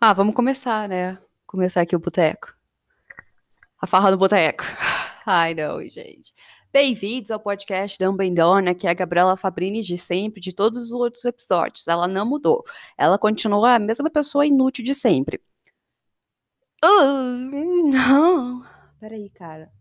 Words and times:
Ah, 0.00 0.12
vamos 0.12 0.36
começar, 0.36 0.88
né? 0.88 1.18
Começar 1.44 1.80
aqui 1.80 1.96
o 1.96 1.98
boteco. 1.98 2.54
A 3.80 3.86
farra 3.88 4.12
do 4.12 4.16
boteco. 4.16 4.62
Ai, 5.26 5.54
não, 5.54 5.82
gente. 5.82 6.32
Bem-vindos 6.72 7.32
ao 7.32 7.40
podcast 7.40 7.98
Dumbledore, 7.98 8.72
que 8.76 8.86
é 8.86 8.90
a 8.90 8.94
Gabriela 8.94 9.36
Fabrini 9.36 9.82
de 9.82 9.98
sempre, 9.98 10.40
de 10.40 10.52
todos 10.52 10.78
os 10.82 10.92
outros 10.92 11.24
episódios. 11.24 11.88
Ela 11.88 12.06
não 12.06 12.24
mudou. 12.24 12.62
Ela 12.96 13.18
continua 13.18 13.74
a 13.74 13.78
mesma 13.80 14.08
pessoa 14.08 14.46
inútil 14.46 14.84
de 14.84 14.94
sempre. 14.94 15.40
Uh, 16.84 17.90
não. 17.90 18.64
Peraí, 19.00 19.28
cara. 19.30 19.79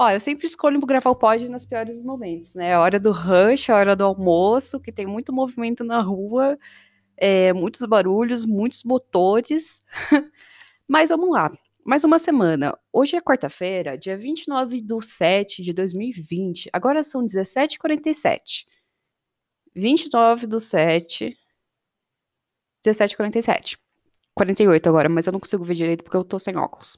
Ó, 0.00 0.08
eu 0.10 0.18
sempre 0.18 0.46
escolho 0.46 0.80
gravar 0.80 1.10
o 1.10 1.14
pod 1.14 1.46
nos 1.50 1.66
piores 1.66 2.02
momentos, 2.02 2.54
né? 2.54 2.72
A 2.72 2.80
hora 2.80 2.98
do 2.98 3.12
rush, 3.12 3.68
a 3.68 3.76
hora 3.76 3.94
do 3.94 4.02
almoço, 4.02 4.80
que 4.80 4.90
tem 4.90 5.06
muito 5.06 5.30
movimento 5.30 5.84
na 5.84 6.00
rua, 6.00 6.58
é, 7.18 7.52
muitos 7.52 7.82
barulhos, 7.82 8.46
muitos 8.46 8.82
motores. 8.82 9.82
Mas 10.88 11.10
vamos 11.10 11.28
lá 11.28 11.52
mais 11.84 12.02
uma 12.02 12.18
semana. 12.18 12.74
Hoje 12.90 13.14
é 13.14 13.20
quarta-feira, 13.20 13.98
dia 13.98 14.16
29 14.16 14.80
de 14.80 15.04
7 15.04 15.62
de 15.62 15.74
2020. 15.74 16.70
Agora 16.72 17.02
são 17.02 17.22
17h47. 17.22 18.64
29 19.74 20.46
do 20.46 20.60
7. 20.60 21.36
17h47. 22.86 23.76
48 24.34 24.88
agora, 24.88 25.10
mas 25.10 25.26
eu 25.26 25.32
não 25.34 25.40
consigo 25.40 25.62
ver 25.62 25.74
direito 25.74 26.04
porque 26.04 26.16
eu 26.16 26.24
tô 26.24 26.38
sem 26.38 26.56
óculos. 26.56 26.96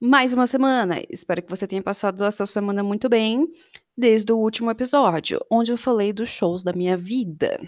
Mais 0.00 0.32
uma 0.32 0.46
semana. 0.46 1.00
Espero 1.08 1.42
que 1.42 1.48
você 1.48 1.66
tenha 1.66 1.82
passado 1.82 2.22
a 2.22 2.30
sua 2.30 2.46
semana 2.46 2.82
muito 2.82 3.08
bem, 3.08 3.48
desde 3.96 4.32
o 4.32 4.38
último 4.38 4.70
episódio, 4.70 5.40
onde 5.50 5.72
eu 5.72 5.78
falei 5.78 6.12
dos 6.12 6.30
shows 6.30 6.64
da 6.64 6.72
minha 6.72 6.96
vida. 6.96 7.60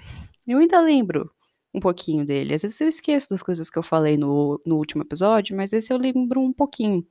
Eu 0.46 0.58
ainda 0.58 0.80
lembro 0.80 1.30
um 1.72 1.80
pouquinho 1.80 2.24
dele. 2.24 2.54
Às 2.54 2.62
vezes 2.62 2.80
eu 2.80 2.88
esqueço 2.88 3.30
das 3.30 3.42
coisas 3.42 3.70
que 3.70 3.78
eu 3.78 3.82
falei 3.82 4.16
no, 4.16 4.60
no 4.66 4.76
último 4.76 5.02
episódio, 5.02 5.56
mas 5.56 5.72
esse 5.72 5.92
eu 5.92 5.98
lembro 5.98 6.40
um 6.40 6.52
pouquinho. 6.52 7.06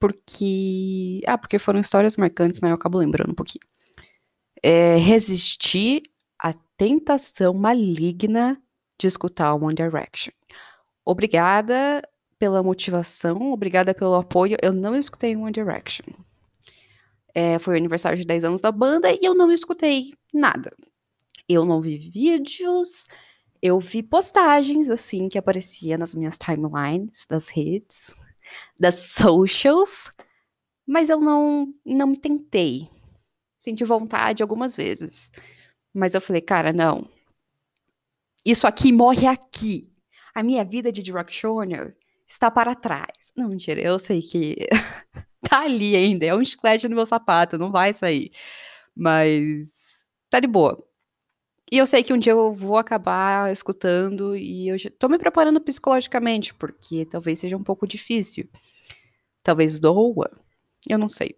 Porque. 0.00 1.20
Ah, 1.26 1.38
porque 1.38 1.58
foram 1.58 1.80
histórias 1.80 2.16
marcantes, 2.16 2.60
né? 2.60 2.70
Eu 2.70 2.74
acabo 2.74 2.98
lembrando 2.98 3.30
um 3.30 3.34
pouquinho. 3.34 3.64
É, 4.62 4.96
resistir 4.96 6.02
à 6.38 6.52
tentação 6.76 7.54
maligna 7.54 8.60
de 8.98 9.06
escutar 9.06 9.54
One 9.54 9.74
Direction. 9.74 10.32
Obrigada 11.04 12.02
pela 12.42 12.60
motivação, 12.60 13.52
obrigada 13.52 13.94
pelo 13.94 14.16
apoio. 14.16 14.56
Eu 14.60 14.72
não 14.72 14.96
escutei 14.96 15.36
One 15.36 15.52
Direction. 15.52 16.06
É, 17.32 17.56
foi 17.60 17.74
o 17.74 17.76
aniversário 17.76 18.18
de 18.18 18.24
10 18.24 18.42
anos 18.42 18.60
da 18.60 18.72
banda 18.72 19.12
e 19.12 19.20
eu 19.22 19.32
não 19.32 19.52
escutei 19.52 20.12
nada. 20.34 20.76
Eu 21.48 21.64
não 21.64 21.80
vi 21.80 21.96
vídeos, 21.96 23.06
eu 23.62 23.78
vi 23.78 24.02
postagens 24.02 24.90
assim 24.90 25.28
que 25.28 25.38
aparecia 25.38 25.96
nas 25.96 26.16
minhas 26.16 26.36
timelines 26.36 27.26
das 27.30 27.48
redes, 27.48 28.12
das 28.76 29.12
socials, 29.12 30.10
mas 30.84 31.10
eu 31.10 31.20
não 31.20 31.72
não 31.86 32.08
me 32.08 32.16
tentei. 32.16 32.90
Senti 33.60 33.84
vontade 33.84 34.42
algumas 34.42 34.76
vezes, 34.76 35.30
mas 35.94 36.12
eu 36.12 36.20
falei, 36.20 36.42
cara, 36.42 36.72
não. 36.72 37.08
Isso 38.44 38.66
aqui 38.66 38.90
morre 38.90 39.28
aqui. 39.28 39.88
A 40.34 40.42
minha 40.42 40.64
vida 40.64 40.90
de 40.90 41.04
directioner 41.04 41.96
está 42.32 42.50
para 42.50 42.74
trás. 42.74 43.32
Não, 43.36 43.48
mentira, 43.48 43.80
eu 43.80 43.98
sei 43.98 44.20
que 44.22 44.56
tá 45.48 45.62
ali 45.62 45.94
ainda, 45.94 46.24
é 46.26 46.34
um 46.34 46.44
chiclete 46.44 46.88
no 46.88 46.96
meu 46.96 47.06
sapato, 47.06 47.58
não 47.58 47.70
vai 47.70 47.92
sair. 47.92 48.30
Mas 48.96 50.08
tá 50.30 50.40
de 50.40 50.46
boa. 50.46 50.82
E 51.70 51.78
eu 51.78 51.86
sei 51.86 52.02
que 52.02 52.12
um 52.12 52.18
dia 52.18 52.32
eu 52.32 52.52
vou 52.52 52.76
acabar 52.76 53.50
escutando 53.50 54.36
e 54.36 54.68
eu 54.68 54.76
tô 54.98 55.08
me 55.08 55.18
preparando 55.18 55.60
psicologicamente, 55.60 56.54
porque 56.54 57.06
talvez 57.06 57.38
seja 57.38 57.56
um 57.56 57.62
pouco 57.62 57.86
difícil. 57.86 58.48
Talvez 59.42 59.80
doa, 59.80 60.30
eu 60.88 60.98
não 60.98 61.08
sei. 61.08 61.36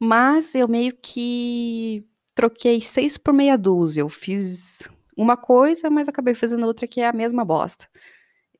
Mas 0.00 0.54
eu 0.54 0.66
meio 0.66 0.96
que 1.00 2.04
troquei 2.34 2.80
seis 2.80 3.16
por 3.16 3.32
meia 3.34 3.56
dúzia. 3.56 4.00
Eu 4.00 4.08
fiz 4.08 4.88
uma 5.16 5.36
coisa, 5.36 5.90
mas 5.90 6.08
acabei 6.08 6.34
fazendo 6.34 6.66
outra 6.66 6.86
que 6.86 7.00
é 7.00 7.06
a 7.06 7.12
mesma 7.12 7.44
bosta. 7.44 7.86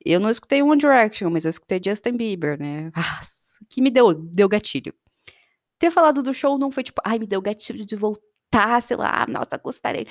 Eu 0.05 0.21
não 0.21 0.31
escutei 0.31 0.63
One 0.63 0.81
Direction, 0.81 1.31
mas 1.31 1.45
eu 1.45 1.51
escutei 1.51 1.81
Justin 1.85 2.13
Bieber, 2.13 2.59
né? 2.59 2.91
Nossa, 2.97 3.59
que 3.69 3.83
me 3.83 3.91
deu, 3.91 4.15
deu 4.15 4.49
gatilho. 4.49 4.95
Ter 5.79 5.91
falado 5.91 6.23
do 6.23 6.35
show 6.35 6.59
não 6.59 6.71
foi 6.71 6.83
tipo, 6.83 7.01
ai, 7.05 7.19
me 7.19 7.27
deu 7.27 7.41
gatilho 7.41 7.85
de 7.85 7.97
voltar 7.97 8.31
sei 8.83 8.97
lá, 8.97 9.27
nossa, 9.29 9.57
gostaria. 9.63 10.05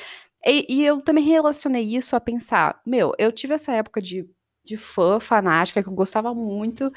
E, 0.45 0.65
e, 0.69 0.85
eu 0.85 1.01
também 1.01 1.23
relacionei 1.23 1.83
isso 1.83 2.15
a 2.15 2.19
pensar, 2.19 2.81
meu, 2.85 3.13
eu 3.17 3.31
tive 3.31 3.53
essa 3.53 3.73
época 3.73 4.01
de, 4.01 4.25
de 4.63 4.77
fã 4.77 5.19
fanática 5.19 5.83
que 5.83 5.89
eu 5.89 5.93
gostava 5.93 6.33
muito, 6.33 6.91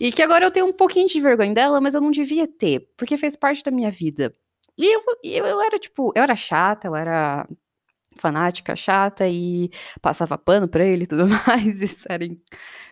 e 0.00 0.10
que 0.10 0.22
agora 0.22 0.44
eu 0.44 0.50
tenho 0.50 0.66
um 0.66 0.72
pouquinho 0.72 1.06
de 1.06 1.20
vergonha 1.20 1.54
dela, 1.54 1.80
mas 1.80 1.94
eu 1.94 2.00
não 2.00 2.10
devia 2.10 2.48
ter, 2.48 2.88
porque 2.96 3.16
fez 3.16 3.36
parte 3.36 3.62
da 3.62 3.70
minha 3.70 3.90
vida. 3.90 4.34
E 4.76 4.94
eu, 4.94 5.02
eu, 5.22 5.46
eu 5.46 5.60
era, 5.60 5.78
tipo, 5.78 6.12
eu 6.14 6.22
era 6.22 6.36
chata, 6.36 6.88
eu 6.88 6.96
era 6.96 7.48
fanática, 8.18 8.76
chata, 8.76 9.28
e 9.28 9.70
passava 10.02 10.36
pano 10.38 10.68
pra 10.68 10.84
ele 10.84 11.04
e 11.04 11.06
tudo 11.06 11.26
mais, 11.46 11.80
isso 11.82 12.06
era, 12.10 12.26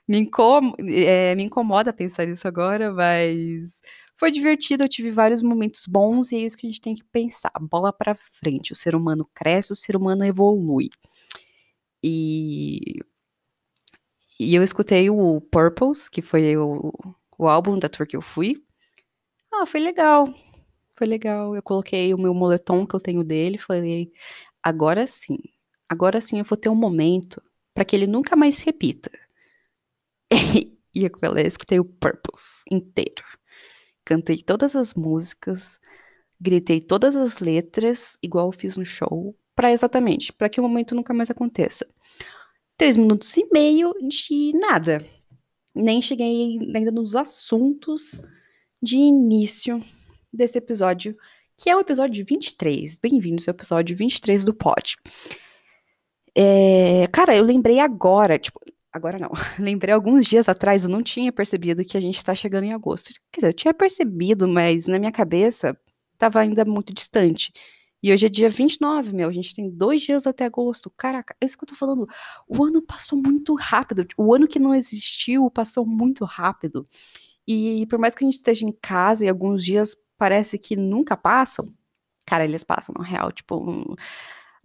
me, 0.08 0.18
incom 0.18 0.72
é, 0.80 1.34
me 1.34 1.44
incomoda 1.44 1.92
pensar 1.92 2.26
nisso 2.26 2.46
agora, 2.48 2.92
mas 2.92 3.82
foi 4.16 4.30
divertido, 4.30 4.84
eu 4.84 4.88
tive 4.88 5.10
vários 5.10 5.42
momentos 5.42 5.84
bons 5.86 6.32
e 6.32 6.36
é 6.36 6.40
isso 6.40 6.56
que 6.56 6.66
a 6.66 6.70
gente 6.70 6.80
tem 6.80 6.94
que 6.94 7.04
pensar. 7.04 7.50
Bola 7.60 7.92
para 7.92 8.14
frente, 8.14 8.72
o 8.72 8.76
ser 8.76 8.94
humano 8.94 9.28
cresce, 9.34 9.72
o 9.72 9.76
ser 9.76 9.96
humano 9.96 10.24
evolui. 10.24 10.88
E 12.02 13.00
e 14.38 14.54
eu 14.54 14.62
escutei 14.62 15.08
o 15.08 15.40
Purples, 15.40 16.08
que 16.08 16.20
foi 16.20 16.56
o, 16.56 16.92
o 17.38 17.48
álbum 17.48 17.78
da 17.78 17.88
tour 17.88 18.06
que 18.06 18.16
eu 18.16 18.22
fui. 18.22 18.62
Ah, 19.52 19.64
foi 19.64 19.80
legal. 19.80 20.32
Foi 20.92 21.06
legal. 21.06 21.56
Eu 21.56 21.62
coloquei 21.62 22.12
o 22.12 22.18
meu 22.18 22.34
moletom 22.34 22.86
que 22.86 22.94
eu 22.94 23.00
tenho 23.00 23.24
dele, 23.24 23.56
falei, 23.56 24.12
agora 24.66 25.06
sim. 25.06 25.38
Agora 25.88 26.20
sim 26.20 26.40
eu 26.40 26.44
vou 26.44 26.58
ter 26.58 26.68
um 26.68 26.74
momento 26.74 27.40
para 27.72 27.84
que 27.84 27.94
ele 27.94 28.08
nunca 28.08 28.34
mais 28.34 28.56
se 28.56 28.66
repita. 28.66 29.10
e 30.92 31.04
eu 31.04 31.10
escutei 31.46 31.78
o 31.78 31.84
Purples 31.84 32.64
inteiro. 32.68 33.22
Cantei 34.04 34.38
todas 34.38 34.74
as 34.74 34.94
músicas, 34.94 35.78
gritei 36.40 36.80
todas 36.80 37.14
as 37.14 37.38
letras, 37.38 38.18
igual 38.20 38.48
eu 38.48 38.52
fiz 38.52 38.76
no 38.76 38.84
show, 38.84 39.36
para 39.54 39.70
exatamente, 39.70 40.32
para 40.32 40.48
que 40.48 40.58
o 40.58 40.62
momento 40.64 40.96
nunca 40.96 41.14
mais 41.14 41.30
aconteça. 41.30 41.86
Três 42.76 42.96
minutos 42.96 43.36
e 43.36 43.48
meio 43.52 43.94
de 44.08 44.52
nada. 44.58 45.06
Nem 45.72 46.02
cheguei 46.02 46.58
ainda 46.74 46.90
nos 46.90 47.14
assuntos 47.14 48.20
de 48.82 48.96
início 48.96 49.80
desse 50.32 50.58
episódio, 50.58 51.16
que 51.56 51.70
é 51.70 51.76
o 51.76 51.80
episódio 51.80 52.24
23. 52.24 52.98
Bem-vindos 52.98 53.48
ao 53.48 53.54
episódio 53.54 53.96
23 53.96 54.44
do 54.44 54.52
Pod. 54.52 54.96
É, 56.34 57.06
cara, 57.10 57.34
eu 57.34 57.42
lembrei 57.42 57.78
agora, 57.78 58.38
tipo, 58.38 58.60
Agora 58.96 59.18
não. 59.18 59.30
Lembrei 59.58 59.92
alguns 59.92 60.24
dias 60.24 60.48
atrás, 60.48 60.84
eu 60.84 60.88
não 60.88 61.02
tinha 61.02 61.30
percebido 61.30 61.84
que 61.84 61.98
a 61.98 62.00
gente 62.00 62.16
está 62.16 62.34
chegando 62.34 62.64
em 62.64 62.72
agosto. 62.72 63.10
Quer 63.30 63.40
dizer, 63.40 63.48
eu 63.48 63.54
tinha 63.54 63.74
percebido, 63.74 64.48
mas 64.48 64.86
na 64.86 64.98
minha 64.98 65.12
cabeça 65.12 65.78
estava 66.14 66.40
ainda 66.40 66.64
muito 66.64 66.94
distante. 66.94 67.52
E 68.02 68.10
hoje 68.10 68.24
é 68.24 68.28
dia 68.30 68.48
29, 68.48 69.14
meu. 69.14 69.28
A 69.28 69.32
gente 69.32 69.54
tem 69.54 69.68
dois 69.68 70.00
dias 70.00 70.26
até 70.26 70.46
agosto. 70.46 70.90
Caraca, 70.96 71.36
é 71.38 71.44
isso 71.44 71.58
que 71.58 71.64
eu 71.64 71.68
tô 71.68 71.74
falando. 71.74 72.06
O 72.48 72.64
ano 72.64 72.80
passou 72.80 73.20
muito 73.20 73.54
rápido. 73.54 74.06
O 74.16 74.34
ano 74.34 74.48
que 74.48 74.58
não 74.58 74.74
existiu 74.74 75.50
passou 75.50 75.84
muito 75.86 76.24
rápido. 76.24 76.86
E 77.46 77.86
por 77.90 77.98
mais 77.98 78.14
que 78.14 78.24
a 78.24 78.26
gente 78.26 78.36
esteja 78.36 78.64
em 78.64 78.72
casa 78.80 79.26
e 79.26 79.28
alguns 79.28 79.62
dias 79.62 79.94
parece 80.18 80.58
que 80.58 80.76
nunca 80.76 81.16
passam, 81.16 81.72
cara, 82.26 82.44
eles 82.44 82.64
passam, 82.64 82.94
na 82.98 83.04
real. 83.04 83.32
Tipo, 83.32 83.56
um 83.56 83.94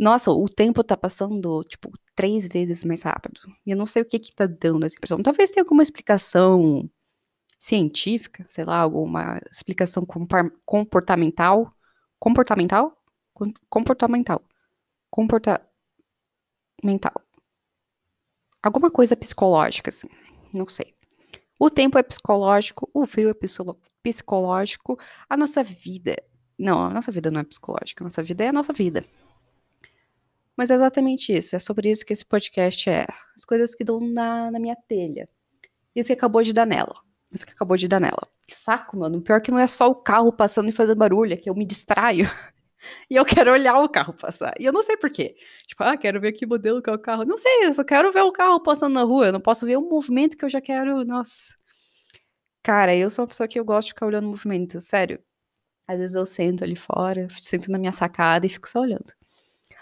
nossa, 0.01 0.31
o 0.31 0.49
tempo 0.49 0.83
tá 0.83 0.97
passando, 0.97 1.63
tipo, 1.65 1.91
três 2.15 2.47
vezes 2.47 2.83
mais 2.83 3.03
rápido. 3.03 3.39
E 3.63 3.69
eu 3.69 3.77
não 3.77 3.85
sei 3.85 4.01
o 4.01 4.05
que 4.05 4.17
que 4.17 4.33
tá 4.33 4.47
dando 4.47 4.83
essa 4.83 4.95
impressão. 4.95 5.21
Talvez 5.21 5.51
tenha 5.51 5.63
alguma 5.63 5.83
explicação 5.83 6.89
científica, 7.59 8.43
sei 8.49 8.65
lá, 8.65 8.79
alguma 8.79 9.39
explicação 9.51 10.03
comportamental. 10.65 11.71
Comportamental? 12.19 12.97
Comportamental. 13.69 14.41
Comportamental. 15.11 15.61
Alguma 18.63 18.89
coisa 18.89 19.15
psicológica, 19.15 19.89
assim. 19.89 20.07
Não 20.51 20.67
sei. 20.67 20.95
O 21.59 21.69
tempo 21.69 21.99
é 21.99 22.01
psicológico, 22.01 22.89
o 22.91 23.05
frio 23.05 23.29
é 23.29 23.35
psicológico, 24.03 24.99
a 25.29 25.37
nossa 25.37 25.63
vida. 25.63 26.15
Não, 26.57 26.83
a 26.83 26.89
nossa 26.89 27.11
vida 27.11 27.31
não 27.31 27.41
é 27.41 27.43
psicológica, 27.43 28.03
a 28.03 28.05
nossa 28.05 28.21
vida 28.21 28.43
é 28.43 28.47
a 28.49 28.53
nossa 28.53 28.73
vida. 28.73 29.03
Mas 30.55 30.69
é 30.69 30.75
exatamente 30.75 31.33
isso, 31.35 31.55
é 31.55 31.59
sobre 31.59 31.89
isso 31.89 32.05
que 32.05 32.13
esse 32.13 32.25
podcast 32.25 32.89
é. 32.89 33.05
As 33.35 33.43
coisas 33.43 33.73
que 33.73 33.83
dão 33.83 33.99
na, 33.99 34.51
na 34.51 34.59
minha 34.59 34.75
telha. 34.75 35.27
Isso 35.95 36.07
que 36.07 36.13
acabou 36.13 36.43
de 36.43 36.53
dar 36.53 36.65
nela. 36.65 36.95
Isso 37.31 37.45
que 37.45 37.53
acabou 37.53 37.77
de 37.77 37.87
dar 37.87 37.99
nela. 37.99 38.27
Que 38.45 38.53
saco, 38.53 38.97
mano. 38.97 39.21
Pior 39.21 39.41
que 39.41 39.51
não 39.51 39.59
é 39.59 39.67
só 39.67 39.87
o 39.87 39.95
carro 39.95 40.31
passando 40.31 40.69
e 40.69 40.71
fazendo 40.71 40.97
barulho, 40.97 41.33
é 41.33 41.37
que 41.37 41.49
eu 41.49 41.55
me 41.55 41.65
distraio. 41.65 42.25
e 43.09 43.15
eu 43.15 43.25
quero 43.25 43.51
olhar 43.51 43.79
o 43.79 43.89
carro 43.89 44.13
passar. 44.13 44.53
E 44.59 44.65
eu 44.65 44.73
não 44.73 44.83
sei 44.83 44.97
porquê. 44.97 45.35
Tipo, 45.65 45.83
ah, 45.83 45.97
quero 45.97 46.19
ver 46.19 46.33
que 46.33 46.45
modelo 46.45 46.81
que 46.81 46.89
é 46.89 46.93
o 46.93 46.99
carro. 46.99 47.23
Não 47.23 47.37
sei, 47.37 47.65
eu 47.65 47.73
só 47.73 47.83
quero 47.83 48.11
ver 48.11 48.21
o 48.21 48.31
carro 48.31 48.59
passando 48.61 48.93
na 48.93 49.03
rua. 49.03 49.27
Eu 49.27 49.33
não 49.33 49.41
posso 49.41 49.65
ver 49.65 49.77
o 49.77 49.89
movimento 49.89 50.37
que 50.37 50.43
eu 50.43 50.49
já 50.49 50.59
quero. 50.59 51.05
Nossa. 51.05 51.55
Cara, 52.63 52.95
eu 52.95 53.09
sou 53.09 53.23
uma 53.23 53.27
pessoa 53.29 53.47
que 53.47 53.59
eu 53.59 53.65
gosto 53.65 53.87
de 53.87 53.93
ficar 53.93 54.05
olhando 54.05 54.25
o 54.25 54.29
movimento, 54.29 54.79
sério. 54.79 55.23
Às 55.87 55.97
vezes 55.97 56.15
eu 56.15 56.25
sento 56.25 56.63
ali 56.63 56.75
fora, 56.75 57.27
sento 57.31 57.71
na 57.71 57.77
minha 57.79 57.91
sacada 57.91 58.45
e 58.45 58.49
fico 58.49 58.69
só 58.69 58.81
olhando. 58.81 59.13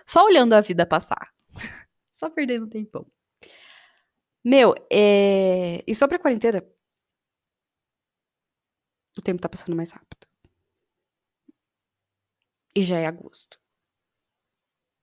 Só 0.08 0.26
olhando 0.26 0.54
a 0.54 0.62
vida 0.62 0.86
passar. 0.86 1.34
só 2.14 2.30
perdendo 2.30 2.68
tempão. 2.68 3.06
Meu, 4.44 4.74
é... 4.92 5.84
e 5.86 5.94
sobre 5.94 6.16
a 6.16 6.20
quarentena, 6.20 6.64
o 9.18 9.22
tempo 9.22 9.42
tá 9.42 9.50
passando 9.50 9.76
mais 9.76 9.92
rápido. 9.92 10.28
E 12.76 12.82
já 12.84 12.98
é 12.98 13.06
agosto. 13.06 13.60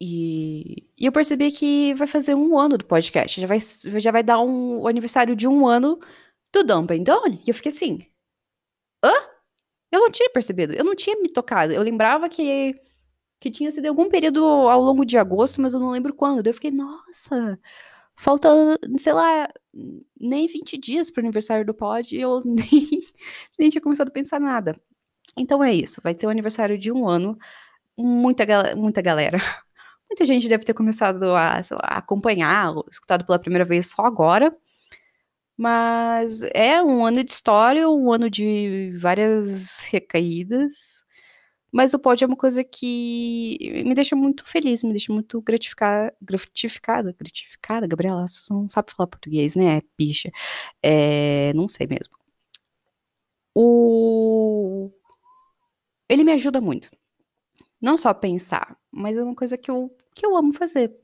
E, 0.00 0.88
e 0.98 1.06
eu 1.06 1.12
percebi 1.12 1.50
que 1.50 1.94
vai 1.94 2.06
fazer 2.06 2.34
um 2.34 2.58
ano 2.58 2.76
do 2.76 2.84
podcast. 2.84 3.40
Já 3.40 3.46
vai, 3.46 3.58
já 3.60 4.10
vai 4.10 4.22
dar 4.22 4.40
um, 4.40 4.80
o 4.80 4.88
aniversário 4.88 5.34
de 5.34 5.48
um 5.48 5.66
ano 5.66 5.98
do 6.52 6.64
Dumb 6.64 6.92
and 6.92 7.02
Done. 7.02 7.40
E 7.46 7.50
eu 7.50 7.54
fiquei 7.54 7.72
assim. 7.72 7.98
Hã? 9.04 9.12
Eu 9.92 10.00
não 10.00 10.10
tinha 10.10 10.30
percebido. 10.30 10.74
Eu 10.74 10.84
não 10.84 10.94
tinha 10.94 11.16
me 11.20 11.28
tocado. 11.28 11.72
Eu 11.72 11.82
lembrava 11.82 12.28
que, 12.28 12.74
que 13.40 13.50
tinha 13.50 13.70
sido 13.72 13.86
algum 13.86 14.08
período 14.08 14.44
ao 14.44 14.80
longo 14.80 15.04
de 15.04 15.18
agosto, 15.18 15.60
mas 15.60 15.74
eu 15.74 15.80
não 15.80 15.90
lembro 15.90 16.14
quando. 16.14 16.42
Daí 16.42 16.50
eu 16.50 16.54
fiquei, 16.54 16.70
nossa, 16.70 17.58
falta, 18.16 18.48
sei 18.98 19.12
lá, 19.12 19.48
nem 20.18 20.46
20 20.46 20.78
dias 20.78 21.10
pro 21.10 21.20
aniversário 21.20 21.64
do 21.64 21.74
pod 21.74 22.16
e 22.16 22.20
eu 22.20 22.42
nem, 22.44 23.00
nem 23.58 23.68
tinha 23.70 23.82
começado 23.82 24.08
a 24.08 24.12
pensar 24.12 24.40
nada. 24.40 24.80
Então 25.36 25.62
é 25.62 25.74
isso, 25.74 26.00
vai 26.02 26.14
ter 26.14 26.26
o 26.26 26.30
aniversário 26.30 26.78
de 26.78 26.90
um 26.90 27.08
ano, 27.08 27.38
muita, 27.96 28.44
muita 28.76 29.02
galera. 29.02 29.38
Muita 30.08 30.24
gente 30.24 30.48
deve 30.48 30.62
ter 30.62 30.72
começado 30.72 31.24
a, 31.24 31.60
lá, 31.60 31.60
acompanhar, 31.82 32.72
escutado 32.88 33.26
pela 33.26 33.40
primeira 33.40 33.64
vez 33.64 33.88
só 33.90 34.02
agora. 34.02 34.56
Mas 35.56 36.42
é 36.54 36.82
um 36.82 37.04
ano 37.04 37.24
de 37.24 37.30
história, 37.30 37.88
um 37.88 38.12
ano 38.12 38.28
de 38.30 38.92
várias 38.98 39.80
recaídas. 39.90 41.04
Mas 41.72 41.92
o 41.94 41.98
pódio 41.98 42.24
é 42.24 42.28
uma 42.28 42.36
coisa 42.36 42.64
que 42.64 43.58
me 43.84 43.94
deixa 43.94 44.16
muito 44.16 44.44
feliz, 44.46 44.82
me 44.84 44.92
deixa 44.92 45.12
muito 45.12 45.42
gratificada, 45.42 46.14
gratificada, 46.22 47.14
gratificada, 47.18 47.86
Gabriela, 47.86 48.26
você 48.26 48.52
não 48.52 48.68
sabe 48.68 48.92
falar 48.92 49.08
português, 49.08 49.56
né, 49.56 49.82
bicha? 49.98 50.30
É, 50.82 51.52
não 51.54 51.68
sei 51.68 51.86
mesmo. 51.86 52.16
O... 53.54 54.90
Ele 56.08 56.24
me 56.24 56.32
ajuda 56.32 56.60
muito. 56.60 56.90
Não 57.80 57.96
só 57.98 58.14
pensar, 58.14 58.76
mas 58.90 59.16
é 59.16 59.22
uma 59.24 59.34
coisa 59.34 59.58
que 59.58 59.70
eu, 59.70 59.94
que 60.14 60.24
eu 60.26 60.36
amo 60.36 60.52
fazer. 60.52 60.94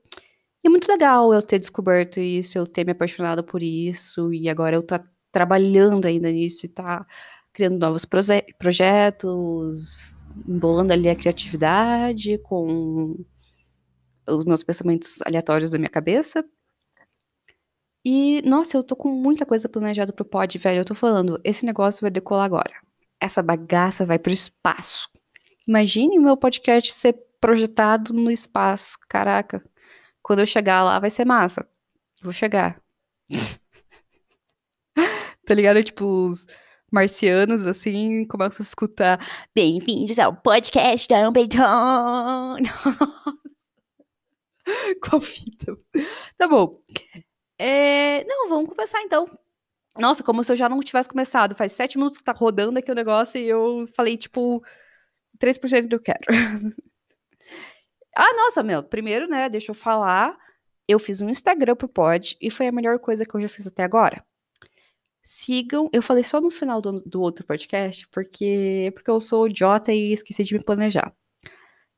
E 0.64 0.69
é 0.69 0.70
muito 0.70 0.88
legal 0.88 1.32
eu 1.32 1.43
ter 1.43 1.59
descoberto 1.59 2.20
isso, 2.20 2.56
eu 2.56 2.67
ter 2.67 2.85
me 2.85 2.93
apaixonado 2.93 3.43
por 3.43 3.62
isso, 3.62 4.32
e 4.32 4.49
agora 4.49 4.76
eu 4.76 4.82
tô 4.82 4.94
trabalhando 5.32 6.06
ainda 6.06 6.31
nisso 6.31 6.67
e 6.67 6.69
tá 6.69 7.05
criando 7.53 7.79
novos 7.79 8.05
projetos, 8.59 10.25
embolando 10.49 10.93
ali 10.93 11.09
a 11.09 11.17
criatividade 11.17 12.38
com 12.38 13.17
os 14.29 14.44
meus 14.44 14.62
pensamentos 14.62 15.20
aleatórios 15.23 15.70
da 15.70 15.79
minha 15.79 15.91
cabeça. 15.91 16.44
E, 18.05 18.43
nossa, 18.43 18.76
eu 18.76 18.82
tô 18.82 18.97
com 18.97 19.08
muita 19.08 19.47
coisa 19.47 19.69
planejada 19.69 20.12
pro 20.12 20.25
pod, 20.25 20.58
velho. 20.58 20.81
Eu 20.81 20.85
tô 20.85 20.94
falando, 20.94 21.41
esse 21.44 21.65
negócio 21.65 22.00
vai 22.00 22.11
decolar 22.11 22.44
agora. 22.44 22.73
Essa 23.20 23.43
bagaça 23.43 24.05
vai 24.05 24.19
pro 24.19 24.32
espaço. 24.32 25.08
Imagine 25.67 26.19
o 26.19 26.23
meu 26.23 26.37
podcast 26.37 26.93
ser 26.93 27.17
projetado 27.41 28.12
no 28.12 28.31
espaço. 28.31 28.99
Caraca. 29.08 29.62
Quando 30.23 30.39
eu 30.39 30.47
chegar 30.47 30.85
lá, 30.85 31.01
vai 31.01 31.11
ser 31.11 31.25
massa. 31.25 31.69
Vou 32.23 32.33
chegar. 32.33 32.81
tá 35.45 35.55
ligado? 35.55 35.83
Tipo, 35.83 36.27
os 36.27 36.47
marcianos, 36.93 37.67
assim, 37.67 38.25
começam 38.27 38.63
a 38.63 38.67
escutar. 38.67 39.19
Bem-vindos 39.53 40.17
ao 40.21 40.37
podcast 40.37 41.09
da 41.09 41.25
Dumbledore. 41.25 42.63
Qual 45.03 45.21
fita? 45.21 45.77
Tá 46.39 46.47
bom. 46.47 46.81
É... 47.59 48.23
Não, 48.25 48.49
vamos 48.49 48.69
começar 48.69 49.03
então. 49.03 49.27
Nossa, 49.99 50.23
como 50.23 50.45
se 50.45 50.53
eu 50.53 50.57
já 50.57 50.69
não 50.69 50.79
tivesse 50.79 51.09
começado. 51.09 51.57
Faz 51.57 51.73
sete 51.73 51.99
minutos 51.99 52.17
que 52.17 52.25
tá 52.25 52.33
rodando 52.33 52.79
aqui 52.79 52.93
o 52.93 52.95
negócio 52.95 53.41
e 53.41 53.49
eu 53.49 53.89
falei, 53.97 54.17
tipo, 54.17 54.63
3% 55.41 55.83
do 55.83 55.89
que 55.89 55.95
eu 55.97 56.01
quero. 56.01 56.27
ah, 58.17 58.35
nossa, 58.35 58.62
meu. 58.62 58.82
Primeiro, 58.82 59.26
né, 59.29 59.49
deixa 59.49 59.70
eu 59.70 59.75
falar. 59.75 60.37
Eu 60.88 60.99
fiz 60.99 61.20
um 61.20 61.29
Instagram 61.29 61.76
pro 61.76 61.88
pod 61.88 62.37
e 62.41 62.50
foi 62.50 62.67
a 62.67 62.73
melhor 62.73 62.99
coisa 62.99 63.25
que 63.25 63.35
eu 63.35 63.41
já 63.41 63.49
fiz 63.49 63.67
até 63.67 63.82
agora 63.82 64.25
sigam. 65.23 65.88
Eu 65.93 66.03
falei 66.03 66.25
só 66.25 66.41
no 66.41 66.50
final 66.50 66.81
do, 66.81 67.00
do 67.03 67.20
outro 67.23 67.47
podcast, 67.47 68.09
porque, 68.09 68.91
porque 68.94 69.11
eu 69.11 69.20
sou 69.20 69.49
idiota 69.49 69.93
e 69.93 70.12
esqueci 70.12 70.43
de 70.43 70.55
me 70.55 70.64
planejar. 70.64 71.14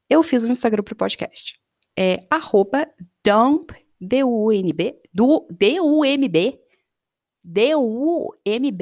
Eu 0.09 0.23
fiz 0.23 0.45
um 0.45 0.51
Instagram 0.51 0.83
pro 0.83 0.95
podcast. 0.95 1.59
É 1.99 2.19
arroba 2.29 2.87
dump, 3.25 3.71
D-U-N-B, 4.01 5.01
do, 5.13 5.49
D-U-M-B, 5.51 6.61
D-U-M-B-N, 7.43 8.79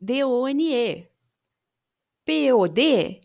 D-O-N-E, 0.00 1.08
P-O-D, 2.24 3.20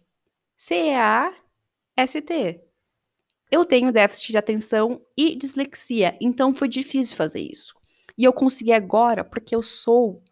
C-A-S-T. 1.98 2.62
Eu 3.52 3.66
tenho 3.66 3.92
déficit 3.92 4.32
de 4.32 4.38
atenção 4.38 5.02
e 5.16 5.36
dislexia, 5.36 6.18
então 6.20 6.56
foi 6.56 6.68
difícil 6.68 7.16
fazer 7.16 7.40
isso. 7.40 7.76
E 8.18 8.24
eu 8.24 8.34
consegui 8.34 8.72
agora 8.72 9.24
porque 9.24 9.56
eu 9.56 9.62
sou 9.62 10.24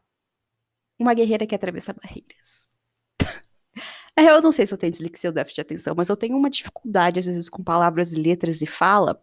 uma 0.98 1.14
guerreira 1.14 1.46
que 1.46 1.54
atravessa 1.54 1.94
barreiras. 1.94 2.70
eu 4.18 4.42
não 4.42 4.52
sei 4.52 4.66
se 4.66 4.74
eu 4.74 4.78
tenho 4.78 4.92
dislexia 4.92 5.30
ou 5.30 5.34
déficit 5.34 5.56
de 5.56 5.62
atenção, 5.62 5.94
mas 5.96 6.10
eu 6.10 6.18
tenho 6.18 6.36
uma 6.36 6.50
dificuldade, 6.50 7.20
às 7.20 7.26
vezes, 7.26 7.50
com 7.50 7.64
palavras, 7.64 8.12
letras 8.12 8.62
e 8.62 8.66
fala, 8.66 9.22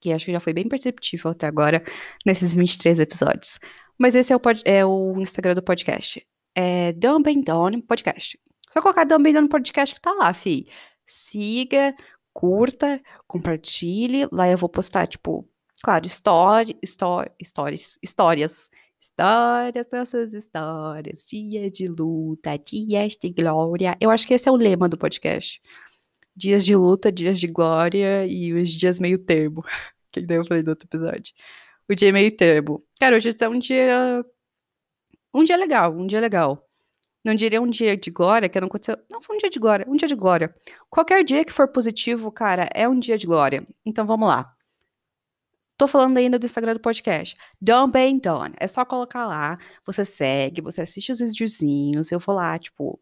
que 0.00 0.12
acho 0.12 0.26
que 0.26 0.32
já 0.32 0.40
foi 0.40 0.52
bem 0.52 0.68
perceptível 0.68 1.30
até 1.30 1.46
agora 1.46 1.82
nesses 2.24 2.54
23 2.54 2.98
episódios. 2.98 3.58
Mas 3.98 4.14
esse 4.14 4.32
é 4.32 4.36
o, 4.36 4.40
é 4.64 4.84
o 4.84 5.20
Instagram 5.20 5.54
do 5.54 5.62
podcast. 5.62 6.26
É 6.54 6.92
Dumb 6.92 7.28
and 7.28 7.80
Podcast. 7.82 8.38
Só 8.70 8.80
colocar 8.80 9.04
Dumb 9.04 9.36
and 9.36 9.48
Podcast 9.48 9.94
que 9.94 10.00
tá 10.00 10.12
lá, 10.12 10.32
fi. 10.32 10.66
Siga, 11.12 11.94
curta, 12.32 13.00
compartilhe. 13.26 14.26
Lá 14.32 14.48
eu 14.48 14.56
vou 14.56 14.68
postar, 14.68 15.06
tipo, 15.06 15.46
Claro, 15.82 16.06
story, 16.06 16.78
story, 16.82 17.30
stories, 17.42 17.98
histórias. 18.00 18.70
Histórias, 19.00 19.86
nossas 19.92 20.32
histórias. 20.32 21.26
Dias 21.26 21.72
de 21.72 21.88
luta, 21.88 22.56
dias 22.56 23.16
de 23.20 23.30
glória. 23.30 23.96
Eu 24.00 24.10
acho 24.10 24.26
que 24.26 24.34
esse 24.34 24.48
é 24.48 24.52
o 24.52 24.56
lema 24.56 24.88
do 24.88 24.96
podcast. 24.96 25.60
Dias 26.36 26.64
de 26.64 26.76
luta, 26.76 27.10
dias 27.10 27.38
de 27.38 27.48
glória 27.48 28.24
e 28.26 28.54
os 28.54 28.70
dias 28.70 29.00
meio 29.00 29.18
termo. 29.18 29.64
Que 30.12 30.20
daí 30.20 30.36
eu 30.36 30.46
falei 30.46 30.62
do 30.62 30.68
outro 30.68 30.86
episódio. 30.86 31.32
O 31.88 31.94
dia 31.94 32.12
meio 32.12 32.36
termo. 32.36 32.84
Cara, 33.00 33.16
hoje 33.16 33.30
é 33.40 33.48
um 33.48 33.58
dia. 33.58 34.22
Um 35.34 35.42
dia 35.42 35.56
legal, 35.56 35.96
um 35.96 36.06
dia 36.06 36.20
legal. 36.20 36.68
Não 37.24 37.34
diria 37.34 37.60
um 37.62 37.68
dia 37.68 37.96
de 37.96 38.10
glória, 38.10 38.48
que 38.48 38.60
não 38.60 38.66
aconteceu. 38.66 38.96
Não, 39.08 39.22
foi 39.22 39.36
um 39.36 39.38
dia 39.38 39.50
de 39.50 39.58
glória, 39.58 39.86
um 39.88 39.96
dia 39.96 40.08
de 40.08 40.14
glória. 40.14 40.54
Qualquer 40.90 41.22
dia 41.22 41.44
que 41.44 41.52
for 41.52 41.68
positivo, 41.68 42.32
cara, 42.32 42.68
é 42.74 42.88
um 42.88 42.98
dia 42.98 43.16
de 43.16 43.26
glória. 43.26 43.66
Então 43.86 44.04
vamos 44.06 44.28
lá. 44.28 44.54
Tô 45.76 45.88
falando 45.88 46.16
ainda 46.16 46.38
do 46.38 46.46
Instagram 46.46 46.74
do 46.74 46.80
podcast. 46.80 47.36
Don't 47.60 47.92
Bem 47.92 48.18
Done. 48.18 48.54
É 48.58 48.66
só 48.68 48.84
colocar 48.84 49.26
lá, 49.26 49.58
você 49.84 50.04
segue, 50.04 50.60
você 50.60 50.82
assiste 50.82 51.10
os 51.12 51.18
videozinhos, 51.18 52.12
eu 52.12 52.18
vou 52.18 52.34
lá, 52.34 52.58
tipo. 52.58 53.00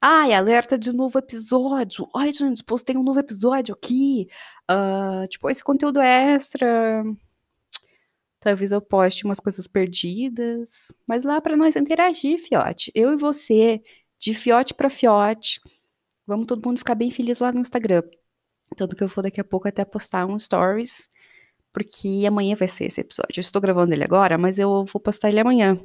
Ai, 0.00 0.32
alerta 0.32 0.78
de 0.78 0.94
novo 0.94 1.18
episódio. 1.18 2.08
Ai, 2.14 2.32
gente, 2.32 2.62
postei 2.64 2.96
um 2.96 3.02
novo 3.02 3.20
episódio 3.20 3.74
aqui. 3.74 4.28
Uh, 4.70 5.26
tipo, 5.28 5.48
esse 5.48 5.62
conteúdo 5.62 6.00
extra. 6.00 7.04
Talvez 8.42 8.72
eu 8.72 8.82
poste 8.82 9.24
umas 9.24 9.38
coisas 9.38 9.68
perdidas. 9.68 10.92
Mas 11.06 11.22
lá 11.22 11.40
para 11.40 11.56
nós 11.56 11.76
interagir, 11.76 12.38
fiote. 12.40 12.90
Eu 12.92 13.12
e 13.12 13.16
você, 13.16 13.80
de 14.18 14.34
fiote 14.34 14.74
para 14.74 14.90
fiote. 14.90 15.60
Vamos 16.26 16.48
todo 16.48 16.66
mundo 16.66 16.78
ficar 16.78 16.96
bem 16.96 17.08
feliz 17.08 17.38
lá 17.38 17.52
no 17.52 17.60
Instagram. 17.60 18.02
Tanto 18.76 18.96
que 18.96 19.04
eu 19.04 19.06
vou 19.06 19.22
daqui 19.22 19.40
a 19.40 19.44
pouco 19.44 19.68
até 19.68 19.84
postar 19.84 20.26
um 20.26 20.36
stories 20.36 21.08
porque 21.72 22.24
amanhã 22.26 22.56
vai 22.56 22.66
ser 22.66 22.86
esse 22.86 23.00
episódio. 23.00 23.38
Eu 23.38 23.42
estou 23.42 23.62
gravando 23.62 23.94
ele 23.94 24.02
agora, 24.02 24.36
mas 24.36 24.58
eu 24.58 24.84
vou 24.84 25.00
postar 25.00 25.28
ele 25.28 25.38
amanhã. 25.38 25.78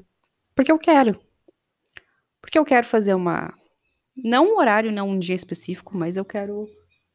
Porque 0.55 0.71
eu 0.71 0.79
quero. 0.79 1.19
Porque 2.41 2.57
eu 2.57 2.65
quero 2.65 2.87
fazer 2.87 3.13
uma. 3.13 3.53
Não 4.15 4.55
um 4.55 4.57
horário, 4.57 4.91
não 4.91 5.09
um 5.09 5.19
dia 5.19 5.35
específico, 5.35 5.95
mas 5.95 6.17
eu 6.17 6.25
quero. 6.25 6.67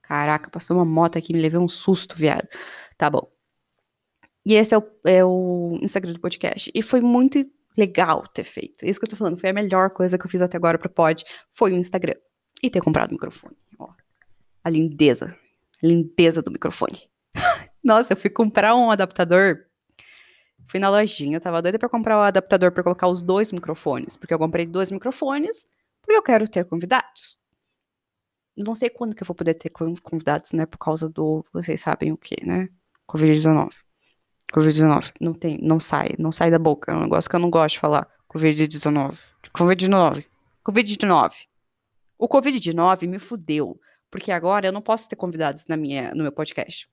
Caraca, 0.03 0.49
passou 0.51 0.77
uma 0.77 0.85
moto 0.85 1.19
aqui, 1.19 1.33
me 1.33 1.41
levei 1.41 1.59
um 1.59 1.69
susto, 1.69 2.17
viado. 2.17 2.49
Tá 2.97 3.11
bom. 3.11 3.42
E 4.45 4.55
esse 4.55 4.75
é 4.75 4.79
o, 4.79 4.85
é 5.05 5.25
o 5.25 5.79
Instagram 5.83 6.13
do 6.13 6.21
podcast. 6.21 6.71
E 6.75 6.83
foi 6.83 7.01
muito 7.01 7.45
legal 7.77 8.27
ter 8.29 8.45
feito. 8.45 8.85
Isso 8.85 8.99
que 8.99 9.05
eu 9.05 9.11
tô 9.11 9.17
falando, 9.17 9.39
foi 9.39 9.51
a 9.51 9.53
melhor 9.53 9.91
coisa 9.91 10.19
que 10.19 10.27
eu 10.27 10.31
fiz 10.31 10.43
até 10.43 10.57
agora 10.57 10.79
pro 10.79 10.91
pod, 10.91 11.25
foi 11.53 11.73
o 11.73 11.77
Instagram. 11.77 12.15
E 12.63 12.71
ter 12.71 12.81
comprado 12.81 13.11
o 13.11 13.15
microfone. 13.15 13.57
Ó, 13.79 13.89
a 14.63 14.71
lindeza. 14.71 15.37
A 15.83 15.87
lindeza 15.87 16.43
do 16.43 16.51
microfone. 16.51 17.09
Nossa, 17.83 18.13
eu 18.13 18.17
fui 18.17 18.31
comprar 18.31 18.75
um 18.75 18.91
adaptador. 18.91 19.65
Fui 20.67 20.79
na 20.79 20.89
lojinha, 20.89 21.41
tava 21.41 21.61
doida 21.61 21.79
pra 21.79 21.89
comprar 21.89 22.17
o 22.17 22.21
um 22.21 22.23
adaptador 22.23 22.73
pra 22.73 22.83
colocar 22.83 23.09
os 23.09 23.21
dois 23.21 23.53
microfones. 23.53 24.17
Porque 24.17 24.33
eu 24.33 24.39
comprei 24.39 24.65
dois 24.65 24.91
microfones, 24.91 25.67
porque 26.01 26.17
eu 26.17 26.23
quero 26.23 26.49
ter 26.49 26.65
convidados. 26.65 27.39
Não 28.57 28.75
sei 28.75 28.91
quando 28.91 29.15
que 29.15 29.23
eu 29.23 29.27
vou 29.27 29.35
poder 29.35 29.55
ter 29.55 29.71
convidados, 29.71 30.53
né? 30.53 30.67
Por 30.67 30.79
causa 30.79 31.09
do. 31.09 31.45
Vocês 31.53 31.81
sabem 31.81 32.13
o 32.13 32.17
que, 32.17 32.45
né? 32.45 32.69
Covid-19. 33.09 33.71
Covid-19. 34.53 35.13
Não 35.21 35.35
tem, 35.35 35.59
não 35.63 35.79
sai, 35.79 36.11
não 36.19 36.33
sai 36.33 36.51
da 36.51 36.59
boca. 36.59 36.93
É 36.93 36.95
um 36.95 37.03
negócio 37.03 37.29
que 37.29 37.37
eu 37.37 37.41
não 37.41 37.51
gosto 37.51 37.75
de 37.75 37.81
falar. 37.81 38.09
Covid-19. 38.33 39.19
Covid-19. 39.55 40.25
Covid-19. 40.65 41.33
O 42.19 42.29
Covid-19 42.29 43.09
me 43.09 43.19
fudeu. 43.19 43.79
Porque 44.11 44.31
agora 44.31 44.67
eu 44.67 44.73
não 44.73 44.83
posso 44.83 45.09
ter 45.09 45.17
convidados 45.17 45.67
na 45.67 45.77
minha, 45.77 46.15
no 46.15 46.23
meu 46.23 46.31
podcast. 46.31 46.87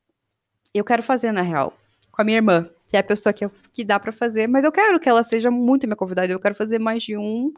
Eu 0.74 0.86
quero 0.86 1.04
fazer, 1.04 1.34
na 1.34 1.42
real, 1.42 1.74
com 2.12 2.22
a 2.22 2.26
minha 2.26 2.38
irmã, 2.38 2.70
que 2.88 2.96
é 2.96 3.00
a 3.02 3.04
pessoa 3.04 3.34
que, 3.34 3.44
eu, 3.44 3.52
que 3.74 3.84
dá 3.84 4.00
para 4.00 4.14
fazer, 4.14 4.48
mas 4.48 4.64
eu 4.64 4.72
quero 4.72 5.00
que 5.00 5.10
ela 5.10 5.22
seja 5.22 5.52
muito 5.52 5.86
minha 5.86 5.98
convidada. 5.98 6.32
Eu 6.32 6.40
quero 6.40 6.56
fazer 6.56 6.80
mais 6.80 7.04
de 7.04 7.18
um 7.18 7.52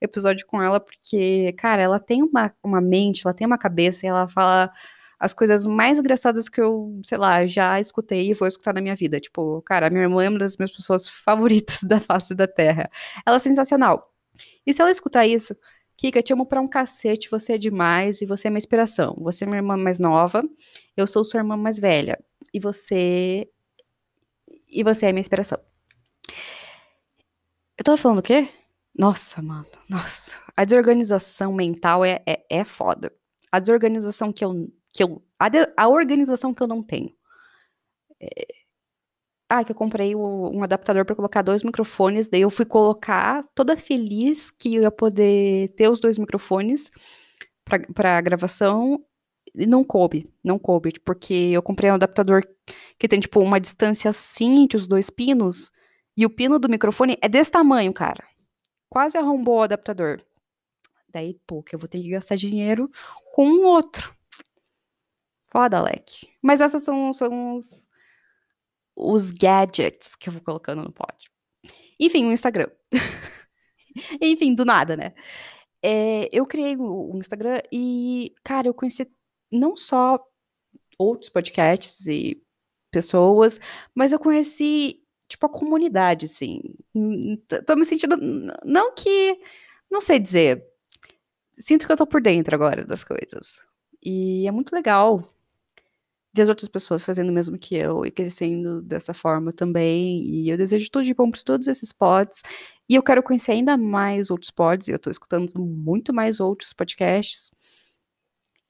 episódio 0.00 0.46
com 0.46 0.62
ela, 0.62 0.78
porque, 0.78 1.52
cara, 1.58 1.82
ela 1.82 1.98
tem 1.98 2.22
uma, 2.22 2.54
uma 2.62 2.80
mente, 2.80 3.22
ela 3.24 3.34
tem 3.34 3.46
uma 3.46 3.58
cabeça 3.58 4.06
e 4.06 4.08
ela 4.08 4.28
fala 4.28 4.72
as 5.18 5.34
coisas 5.34 5.66
mais 5.66 5.98
engraçadas 5.98 6.48
que 6.48 6.60
eu, 6.60 7.00
sei 7.04 7.18
lá, 7.18 7.46
já 7.46 7.80
escutei 7.80 8.30
e 8.30 8.34
vou 8.34 8.46
escutar 8.46 8.72
na 8.74 8.80
minha 8.80 8.94
vida. 8.94 9.18
Tipo, 9.20 9.60
cara, 9.62 9.90
minha 9.90 10.02
irmã 10.02 10.24
é 10.24 10.28
uma 10.28 10.38
das 10.38 10.56
minhas 10.56 10.72
pessoas 10.72 11.08
favoritas 11.10 11.80
da 11.82 12.00
face 12.00 12.34
da 12.34 12.46
Terra. 12.46 12.90
Ela 13.26 13.36
é 13.36 13.40
sensacional. 13.40 14.14
E 14.66 14.72
se 14.72 14.80
ela 14.80 14.90
escutar 14.90 15.26
isso, 15.26 15.56
Kika, 15.96 16.22
te 16.22 16.32
amo 16.32 16.46
pra 16.46 16.60
um 16.60 16.68
cacete, 16.68 17.28
você 17.28 17.54
é 17.54 17.58
demais 17.58 18.22
e 18.22 18.26
você 18.26 18.46
é 18.46 18.50
minha 18.50 18.58
inspiração. 18.58 19.16
Você 19.20 19.44
é 19.44 19.46
minha 19.46 19.58
irmã 19.58 19.76
mais 19.76 19.98
nova, 19.98 20.44
eu 20.96 21.06
sou 21.08 21.24
sua 21.24 21.38
irmã 21.38 21.56
mais 21.56 21.80
velha. 21.80 22.16
E 22.54 22.60
você. 22.60 23.50
E 24.68 24.84
você 24.84 25.06
é 25.06 25.12
minha 25.12 25.20
inspiração. 25.20 25.58
Eu 27.76 27.84
tava 27.84 27.96
falando 27.96 28.18
o 28.18 28.22
quê? 28.22 28.48
Nossa, 28.96 29.42
mano, 29.42 29.66
nossa. 29.88 30.42
A 30.56 30.64
desorganização 30.64 31.52
mental 31.52 32.04
é, 32.04 32.20
é, 32.26 32.44
é 32.50 32.64
foda. 32.64 33.12
A 33.50 33.58
desorganização 33.58 34.32
que 34.32 34.44
eu. 34.44 34.68
Que 34.92 35.02
eu 35.02 35.22
a, 35.38 35.48
de, 35.48 35.58
a 35.76 35.88
organização 35.88 36.52
que 36.52 36.62
eu 36.62 36.66
não 36.66 36.82
tenho. 36.82 37.12
É, 38.20 38.46
ah, 39.48 39.64
que 39.64 39.72
eu 39.72 39.76
comprei 39.76 40.14
o, 40.14 40.50
um 40.50 40.62
adaptador 40.62 41.04
para 41.04 41.16
colocar 41.16 41.42
dois 41.42 41.62
microfones, 41.62 42.28
daí 42.28 42.42
eu 42.42 42.50
fui 42.50 42.66
colocar 42.66 43.42
toda 43.54 43.76
feliz 43.76 44.50
que 44.50 44.74
eu 44.76 44.82
ia 44.82 44.90
poder 44.90 45.68
ter 45.74 45.88
os 45.88 46.00
dois 46.00 46.18
microfones 46.18 46.90
para 47.94 48.20
gravação 48.20 49.02
e 49.54 49.66
não 49.66 49.82
coube, 49.82 50.30
não 50.44 50.58
coube, 50.58 50.92
porque 51.04 51.34
eu 51.52 51.62
comprei 51.62 51.90
um 51.90 51.94
adaptador 51.94 52.42
que 52.98 53.08
tem 53.08 53.20
tipo 53.20 53.40
uma 53.40 53.58
distância 53.58 54.10
assim 54.10 54.64
entre 54.64 54.76
os 54.76 54.86
dois 54.86 55.08
pinos 55.08 55.70
e 56.16 56.26
o 56.26 56.30
pino 56.30 56.58
do 56.58 56.68
microfone 56.68 57.16
é 57.22 57.28
desse 57.28 57.50
tamanho, 57.50 57.92
cara. 57.92 58.24
Quase 58.90 59.16
arrombou 59.16 59.58
o 59.58 59.62
adaptador. 59.62 60.20
Daí, 61.10 61.38
pô, 61.46 61.62
que 61.62 61.74
eu 61.74 61.78
vou 61.78 61.88
ter 61.88 62.00
que 62.02 62.10
gastar 62.10 62.36
dinheiro 62.36 62.90
com 63.32 63.46
um 63.46 63.64
outro. 63.64 64.17
Foda, 65.50 65.78
Alec. 65.78 66.28
Mas 66.42 66.60
essas 66.60 66.82
são, 66.82 67.12
são 67.12 67.56
os, 67.56 67.88
os 68.94 69.30
gadgets 69.30 70.14
que 70.14 70.28
eu 70.28 70.32
vou 70.32 70.42
colocando 70.42 70.82
no 70.82 70.92
pod. 70.92 71.30
Enfim, 71.98 72.26
o 72.26 72.32
Instagram. 72.32 72.68
Enfim, 74.20 74.54
do 74.54 74.64
nada, 74.64 74.96
né? 74.96 75.14
É, 75.82 76.28
eu 76.32 76.46
criei 76.46 76.76
o, 76.76 77.16
Instagram 77.16 77.60
e, 77.72 78.34
cara, 78.44 78.68
eu 78.68 78.74
conheci 78.74 79.10
não 79.50 79.76
só 79.76 80.18
outros 80.98 81.30
podcasts 81.30 82.06
e 82.06 82.42
pessoas, 82.90 83.60
mas 83.94 84.12
eu 84.12 84.18
conheci, 84.18 85.02
tipo, 85.28 85.46
a 85.46 85.48
comunidade, 85.48 86.26
assim. 86.26 86.60
Tô 87.66 87.76
me 87.76 87.84
sentindo. 87.84 88.16
Não 88.64 88.94
que. 88.94 89.40
Não 89.90 90.00
sei 90.00 90.18
dizer. 90.18 90.64
Sinto 91.58 91.86
que 91.86 91.92
eu 91.92 91.96
tô 91.96 92.06
por 92.06 92.20
dentro 92.20 92.54
agora 92.54 92.84
das 92.84 93.02
coisas. 93.04 93.66
E 94.04 94.46
é 94.46 94.50
muito 94.52 94.72
legal 94.74 95.34
as 96.36 96.48
outras 96.48 96.68
pessoas 96.68 97.04
fazendo 97.04 97.30
o 97.30 97.32
mesmo 97.32 97.58
que 97.58 97.74
eu 97.74 98.04
e 98.04 98.10
crescendo 98.10 98.82
dessa 98.82 99.14
forma 99.14 99.52
também. 99.52 100.20
E 100.22 100.48
eu 100.48 100.56
desejo 100.56 100.90
tudo 100.90 101.04
de 101.04 101.14
bom 101.14 101.30
para 101.30 101.42
todos 101.42 101.66
esses 101.66 101.92
pods. 101.92 102.42
E 102.88 102.94
eu 102.94 103.02
quero 103.02 103.22
conhecer 103.22 103.52
ainda 103.52 103.76
mais 103.76 104.30
outros 104.30 104.50
pods. 104.50 104.88
E 104.88 104.92
eu 104.92 104.98
tô 104.98 105.10
escutando 105.10 105.52
muito 105.58 106.12
mais 106.12 106.40
outros 106.40 106.72
podcasts. 106.72 107.50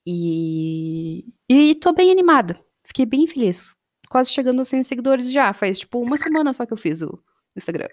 E, 0.05 1.33
e 1.49 1.75
tô 1.75 1.93
bem 1.93 2.11
animada. 2.11 2.59
Fiquei 2.83 3.05
bem 3.05 3.27
feliz. 3.27 3.75
Quase 4.09 4.31
chegando 4.31 4.61
a 4.61 4.65
100 4.65 4.83
seguidores 4.83 5.31
já. 5.31 5.53
Faz 5.53 5.79
tipo 5.79 5.99
uma 5.99 6.17
semana 6.17 6.53
só 6.53 6.65
que 6.65 6.73
eu 6.73 6.77
fiz 6.77 7.01
o 7.01 7.21
Instagram. 7.55 7.89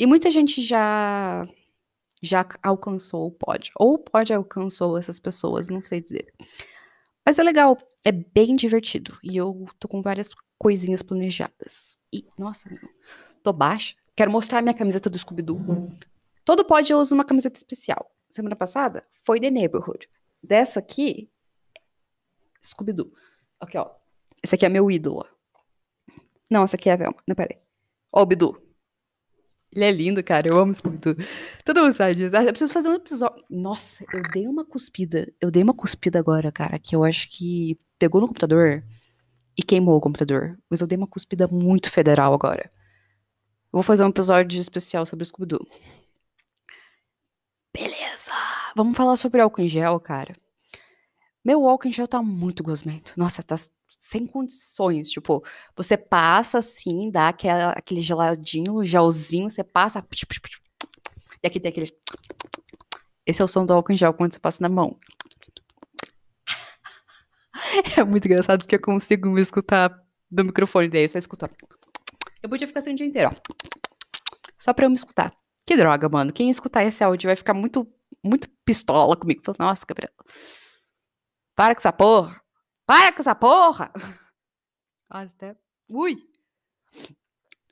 E 0.00 0.06
muita 0.06 0.30
gente 0.30 0.62
já 0.62 1.46
já 2.22 2.46
alcançou 2.62 3.26
o 3.26 3.32
pod. 3.32 3.70
Ou 3.76 3.94
o 3.94 3.98
pod 3.98 4.32
alcançou 4.32 4.96
essas 4.96 5.18
pessoas, 5.18 5.68
não 5.68 5.82
sei 5.82 6.00
dizer. 6.00 6.32
Mas 7.24 7.38
é 7.38 7.42
legal, 7.42 7.78
é 8.04 8.12
bem 8.12 8.56
divertido. 8.56 9.18
E 9.22 9.36
eu 9.36 9.66
tô 9.78 9.88
com 9.88 10.02
várias 10.02 10.34
coisinhas 10.58 11.02
planejadas. 11.02 11.98
E, 12.12 12.26
nossa, 12.38 12.68
tô 13.42 13.52
baixa. 13.52 13.94
Quero 14.14 14.30
mostrar 14.30 14.62
minha 14.62 14.74
camiseta 14.74 15.08
do 15.08 15.18
Scooby-Doo. 15.18 15.86
Todo 16.44 16.64
pod 16.64 16.90
eu 16.90 16.98
uso 16.98 17.14
uma 17.14 17.24
camiseta 17.24 17.56
especial. 17.56 18.10
Semana 18.28 18.56
passada 18.56 19.06
foi 19.24 19.40
The 19.40 19.50
Neighborhood. 19.50 20.08
Dessa 20.42 20.80
aqui, 20.80 21.30
Scooby-Doo. 22.62 23.12
Aqui, 23.60 23.78
ó. 23.78 23.90
Esse 24.42 24.56
aqui 24.56 24.66
é 24.66 24.68
meu 24.68 24.90
ídolo. 24.90 25.26
Não, 26.50 26.64
essa 26.64 26.76
aqui 26.76 26.90
é 26.90 26.92
a 26.92 26.96
Velma. 26.96 27.16
Não, 27.26 27.34
peraí. 27.34 27.58
Ó, 28.12 28.22
o 28.22 28.26
Bidu. 28.26 28.61
Ele 29.74 29.84
é 29.84 29.90
lindo, 29.90 30.22
cara. 30.22 30.48
Eu 30.48 30.58
amo 30.58 30.74
Scooby-Doo. 30.74 31.16
Todo 31.64 31.82
mundo 31.82 31.94
sabe 31.94 32.14
disso. 32.14 32.36
Eu 32.36 32.46
preciso 32.46 32.72
fazer 32.72 32.90
um 32.90 32.94
episódio. 32.94 33.42
Nossa, 33.48 34.04
eu 34.12 34.22
dei 34.32 34.46
uma 34.46 34.64
cuspida. 34.64 35.32
Eu 35.40 35.50
dei 35.50 35.62
uma 35.62 35.74
cuspida 35.74 36.18
agora, 36.18 36.52
cara, 36.52 36.78
que 36.78 36.94
eu 36.94 37.02
acho 37.02 37.30
que 37.30 37.78
pegou 37.98 38.20
no 38.20 38.28
computador 38.28 38.84
e 39.56 39.62
queimou 39.62 39.96
o 39.96 40.00
computador. 40.00 40.58
Mas 40.68 40.80
eu 40.80 40.86
dei 40.86 40.98
uma 40.98 41.06
cuspida 41.06 41.48
muito 41.48 41.90
federal 41.90 42.34
agora. 42.34 42.70
Eu 43.72 43.78
vou 43.78 43.82
fazer 43.82 44.04
um 44.04 44.10
episódio 44.10 44.60
especial 44.60 45.06
sobre 45.06 45.24
Scooby-Doo. 45.24 45.66
Beleza. 47.74 48.32
Vamos 48.76 48.96
falar 48.96 49.16
sobre 49.16 49.40
álcool 49.40 49.62
em 49.62 49.68
gel, 49.68 49.98
cara. 49.98 50.36
Meu 51.44 51.62
em 51.84 51.92
gel 51.92 52.06
tá 52.06 52.22
muito 52.22 52.62
gosmento. 52.62 53.12
Nossa, 53.16 53.42
tá 53.42 53.56
sem 53.98 54.26
condições. 54.26 55.10
Tipo, 55.10 55.42
você 55.76 55.96
passa 55.96 56.58
assim, 56.58 57.10
dá 57.10 57.28
aquela, 57.28 57.72
aquele 57.72 58.00
geladinho, 58.00 58.84
gelzinho, 58.84 59.50
você 59.50 59.64
passa. 59.64 60.04
E 61.42 61.46
aqui 61.46 61.58
tem 61.58 61.70
aquele. 61.70 61.92
Esse 63.26 63.42
é 63.42 63.44
o 63.44 63.48
som 63.48 63.64
do 63.64 63.72
álcool 63.72 63.92
em 63.92 63.96
gel 63.96 64.14
quando 64.14 64.32
você 64.32 64.40
passa 64.40 64.62
na 64.62 64.68
mão. 64.68 64.98
É 67.96 68.04
muito 68.04 68.26
engraçado 68.26 68.60
porque 68.60 68.74
eu 68.76 68.80
consigo 68.80 69.30
me 69.30 69.40
escutar 69.40 69.94
do 70.30 70.44
microfone 70.44 70.88
daí, 70.88 71.04
eu 71.04 71.08
só 71.08 71.18
escuto. 71.18 71.46
Eu 72.42 72.48
podia 72.48 72.66
ficar 72.66 72.80
assim 72.80 72.92
o 72.92 72.96
dia 72.96 73.06
inteiro, 73.06 73.30
ó. 73.30 73.54
Só 74.58 74.72
pra 74.72 74.86
eu 74.86 74.90
me 74.90 74.96
escutar. 74.96 75.32
Que 75.64 75.76
droga, 75.76 76.08
mano. 76.08 76.32
Quem 76.32 76.50
escutar 76.50 76.84
esse 76.84 77.04
áudio 77.04 77.28
vai 77.28 77.36
ficar 77.36 77.54
muito, 77.54 77.86
muito 78.22 78.48
pistola 78.64 79.16
comigo. 79.16 79.42
Nossa, 79.58 79.84
Gabriela. 79.86 80.12
Para 81.54 81.74
com 81.74 81.80
essa 81.80 81.92
porra. 81.92 82.40
Para 82.86 83.12
com 83.12 83.20
essa 83.20 83.34
porra. 83.34 83.92
Quase 85.10 85.34
até. 85.34 85.56
Ui. 85.88 86.16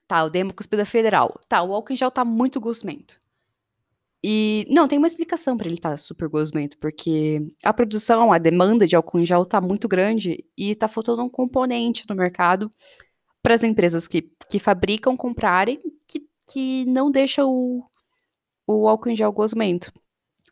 Tá, 0.07 0.29
dei 0.29 0.43
uma 0.43 0.53
cuspida 0.53 0.85
federal. 0.85 1.39
Tá, 1.49 1.63
o 1.63 1.73
álcool 1.73 1.93
em 1.93 1.97
gel 1.97 2.11
tá 2.11 2.25
muito 2.25 2.61
gosmento. 2.61 3.21
E, 4.23 4.67
não, 4.69 4.87
tem 4.87 4.99
uma 4.99 5.07
explicação 5.07 5.57
para 5.57 5.67
ele 5.67 5.77
estar 5.77 5.91
tá 5.91 5.97
super 5.97 6.29
gosmento, 6.29 6.77
porque 6.79 7.41
a 7.65 7.73
produção, 7.73 8.31
a 8.31 8.39
demanda 8.39 8.87
de 8.87 8.95
álcool 8.95 9.21
em 9.21 9.25
gel 9.25 9.47
tá 9.47 9.61
muito 9.61 9.89
grande 9.89 10.45
e 10.57 10.75
tá 10.75 10.87
faltando 10.87 11.23
um 11.23 11.29
componente 11.29 12.05
no 12.09 12.15
mercado 12.15 12.71
para 13.43 13.55
as 13.55 13.63
empresas 13.63 14.07
que, 14.07 14.31
que 14.49 14.59
fabricam 14.59 15.17
comprarem 15.17 15.81
que, 16.07 16.29
que 16.53 16.85
não 16.87 17.11
deixa 17.11 17.47
o, 17.47 17.83
o 18.67 18.89
álcool 18.89 19.11
em 19.11 19.17
gel 19.17 19.33
gosmento. 19.33 19.91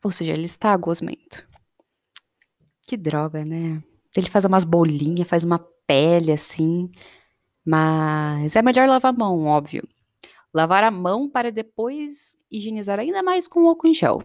Ou 0.03 0.11
seja, 0.11 0.33
ele 0.33 0.45
está 0.45 0.75
gosmento. 0.75 1.48
Que 2.89 2.97
droga, 2.97 3.45
né? 3.45 3.83
Ele 4.17 4.27
faz 4.31 4.45
umas 4.45 4.65
bolinhas, 4.65 5.27
faz 5.27 5.43
uma 5.43 5.59
pele 5.85 6.31
assim. 6.31 6.89
Mas 7.63 8.55
é 8.55 8.63
melhor 8.63 8.89
lavar 8.89 9.13
a 9.13 9.15
mão, 9.15 9.45
óbvio. 9.45 9.87
Lavar 10.51 10.83
a 10.83 10.89
mão 10.89 11.29
para 11.29 11.51
depois 11.51 12.35
higienizar 12.51 12.97
ainda 12.99 13.21
mais 13.21 13.47
com 13.47 13.67
álcool 13.69 13.89
em 13.89 13.93
gel. 13.93 14.23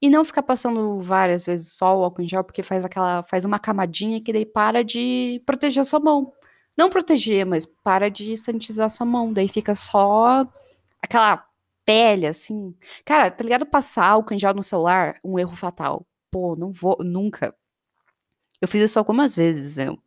E 0.00 0.10
não 0.10 0.24
ficar 0.24 0.42
passando 0.42 0.98
várias 0.98 1.46
vezes 1.46 1.74
só 1.74 1.96
o 1.96 2.02
álcool 2.02 2.22
em 2.22 2.28
gel, 2.28 2.42
porque 2.42 2.60
faz 2.60 2.84
aquela. 2.84 3.22
faz 3.22 3.44
uma 3.44 3.60
camadinha 3.60 4.20
que 4.20 4.32
daí 4.32 4.44
para 4.44 4.82
de 4.82 5.40
proteger 5.46 5.82
a 5.82 5.84
sua 5.84 6.00
mão. 6.00 6.32
Não 6.76 6.90
proteger, 6.90 7.46
mas 7.46 7.64
para 7.64 8.10
de 8.10 8.36
sanitizar 8.36 8.86
a 8.86 8.90
sua 8.90 9.06
mão. 9.06 9.32
Daí 9.32 9.48
fica 9.48 9.76
só 9.76 10.44
aquela 11.00 11.46
pele, 11.86 12.26
assim. 12.26 12.74
Cara, 13.04 13.30
tá 13.30 13.44
ligado? 13.44 13.64
Passar 13.64 14.06
álcool 14.08 14.34
em 14.34 14.40
gel 14.40 14.54
no 14.54 14.62
celular, 14.64 15.20
um 15.22 15.38
erro 15.38 15.54
fatal. 15.54 16.04
Pô, 16.32 16.56
não 16.56 16.72
vou, 16.72 16.98
nunca. 17.00 17.54
Eu 18.62 18.68
fiz 18.68 18.80
isso 18.82 18.98
algumas 18.98 19.34
vezes, 19.34 19.74
velho. 19.74 20.00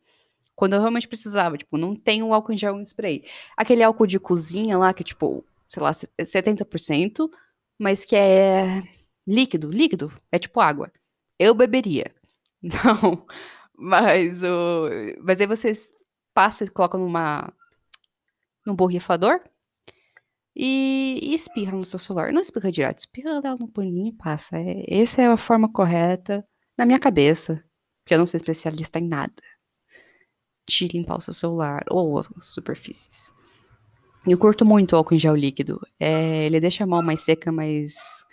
Quando 0.56 0.74
eu 0.74 0.80
realmente 0.80 1.10
precisava, 1.10 1.58
tipo, 1.58 1.78
não 1.78 1.94
tem 1.94 2.24
um 2.24 2.34
álcool 2.34 2.54
em 2.54 2.58
gel 2.58 2.80
em 2.80 2.82
spray. 2.82 3.26
Aquele 3.58 3.84
álcool 3.84 4.08
de 4.08 4.18
cozinha 4.18 4.78
lá, 4.78 4.94
que 4.94 5.04
é 5.04 5.06
tipo, 5.06 5.44
sei 5.68 5.84
lá, 5.84 5.92
70%, 5.92 7.30
mas 7.78 8.06
que 8.06 8.16
é 8.16 8.82
líquido, 9.28 9.70
líquido, 9.70 10.14
é 10.32 10.40
tipo 10.40 10.62
água. 10.62 10.90
Eu 11.38 11.54
beberia. 11.54 12.16
Não, 12.64 13.26
mas 13.78 14.42
o. 14.44 14.90
Mas 15.22 15.42
aí 15.42 15.48
vocês 15.48 15.90
passam 16.34 16.66
e 16.66 16.70
colocam 16.70 17.02
numa. 17.02 17.52
num 18.66 18.76
borrifador 18.76 19.42
e, 20.56 21.20
e 21.22 21.36
espirra 21.36 21.74
no 21.74 21.84
seu 21.84 22.00
celular. 22.00 22.32
Não 22.32 22.42
espirra 22.42 22.72
direto, 22.72 23.00
espirra 23.00 23.42
lá 23.44 23.56
no 23.58 23.68
paninho 23.68 24.08
e 24.08 24.14
passa. 24.14 24.58
É, 24.58 25.02
essa 25.02 25.22
é 25.22 25.28
a 25.28 25.38
forma 25.38 25.70
correta, 25.72 26.48
na 26.78 26.86
minha 26.86 27.00
cabeça, 27.00 27.62
porque 28.06 28.14
eu 28.14 28.20
não 28.20 28.28
sou 28.28 28.38
especialista 28.38 29.00
em 29.00 29.08
nada, 29.08 29.34
de 30.70 30.88
limpar 30.88 31.18
o 31.18 31.22
seu 31.22 31.34
celular 31.34 31.84
ou 31.90 32.20
as 32.20 32.30
superfícies. 32.40 33.32
Eu 34.28 34.38
curto 34.38 34.64
muito 34.64 34.94
o 34.94 34.96
álcool 34.96 35.16
em 35.16 35.20
gel 35.20 35.36
líquido. 35.36 35.82
É, 36.00 36.46
ele 36.46 36.60
deixa 36.60 36.84
a 36.84 36.88
mão 36.88 37.02
mais 37.02 37.22
seca, 37.22 37.52
mas. 37.52 38.24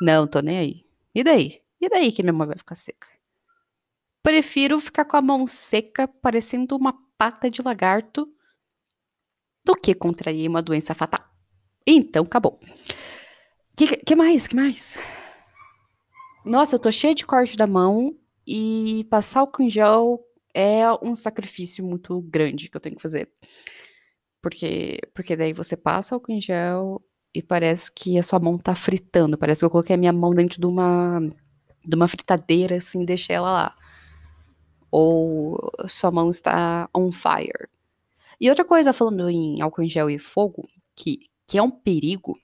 Não, 0.00 0.26
tô 0.26 0.40
nem 0.40 0.58
aí. 0.58 0.86
E 1.14 1.24
daí? 1.24 1.62
E 1.80 1.88
daí 1.88 2.12
que 2.12 2.22
minha 2.22 2.34
mão 2.34 2.46
vai 2.46 2.56
ficar 2.56 2.74
seca? 2.74 3.08
Prefiro 4.22 4.78
ficar 4.78 5.06
com 5.06 5.16
a 5.16 5.22
mão 5.22 5.46
seca, 5.46 6.06
parecendo 6.06 6.76
uma 6.76 6.94
pata 7.16 7.50
de 7.50 7.62
lagarto, 7.62 8.28
do 9.64 9.74
que 9.74 9.94
contrair 9.94 10.48
uma 10.48 10.62
doença 10.62 10.94
fatal. 10.94 11.24
Então, 11.86 12.24
acabou. 12.24 12.58
Que, 13.74 13.96
que 13.96 14.14
mais? 14.14 14.46
Que 14.46 14.56
mais? 14.56 14.98
Nossa, 16.44 16.74
eu 16.76 16.78
tô 16.78 16.90
cheia 16.90 17.14
de 17.14 17.24
corte 17.24 17.56
da 17.56 17.66
mão 17.66 18.14
e 18.46 19.06
passar 19.10 19.42
o 19.42 19.50
em 19.60 19.70
gel 19.70 20.22
é 20.54 20.84
um 21.02 21.14
sacrifício 21.14 21.84
muito 21.84 22.20
grande 22.22 22.68
que 22.68 22.76
eu 22.76 22.80
tenho 22.80 22.96
que 22.96 23.02
fazer. 23.02 23.28
Porque, 24.40 25.00
porque 25.14 25.36
daí 25.36 25.52
você 25.52 25.76
passa 25.76 26.16
o 26.16 26.22
em 26.28 26.40
gel 26.40 27.02
e 27.34 27.42
parece 27.42 27.90
que 27.92 28.18
a 28.18 28.22
sua 28.22 28.38
mão 28.38 28.56
tá 28.58 28.74
fritando. 28.74 29.38
Parece 29.38 29.60
que 29.60 29.64
eu 29.64 29.70
coloquei 29.70 29.94
a 29.94 29.98
minha 29.98 30.12
mão 30.12 30.34
dentro 30.34 30.60
de 30.60 30.66
uma, 30.66 31.20
de 31.84 31.96
uma 31.96 32.06
fritadeira, 32.06 32.76
assim, 32.76 33.04
deixei 33.04 33.34
ela 33.34 33.50
lá. 33.50 33.76
Ou 34.90 35.58
sua 35.88 36.10
mão 36.12 36.30
está 36.30 36.88
on 36.94 37.10
fire. 37.10 37.68
E 38.40 38.48
outra 38.48 38.64
coisa, 38.64 38.92
falando 38.92 39.28
em 39.28 39.60
álcool 39.60 39.82
em 39.82 39.88
gel 39.88 40.10
e 40.10 40.18
fogo, 40.18 40.68
que, 40.94 41.20
que 41.46 41.58
é 41.58 41.62
um 41.62 41.70
perigo, 41.70 42.38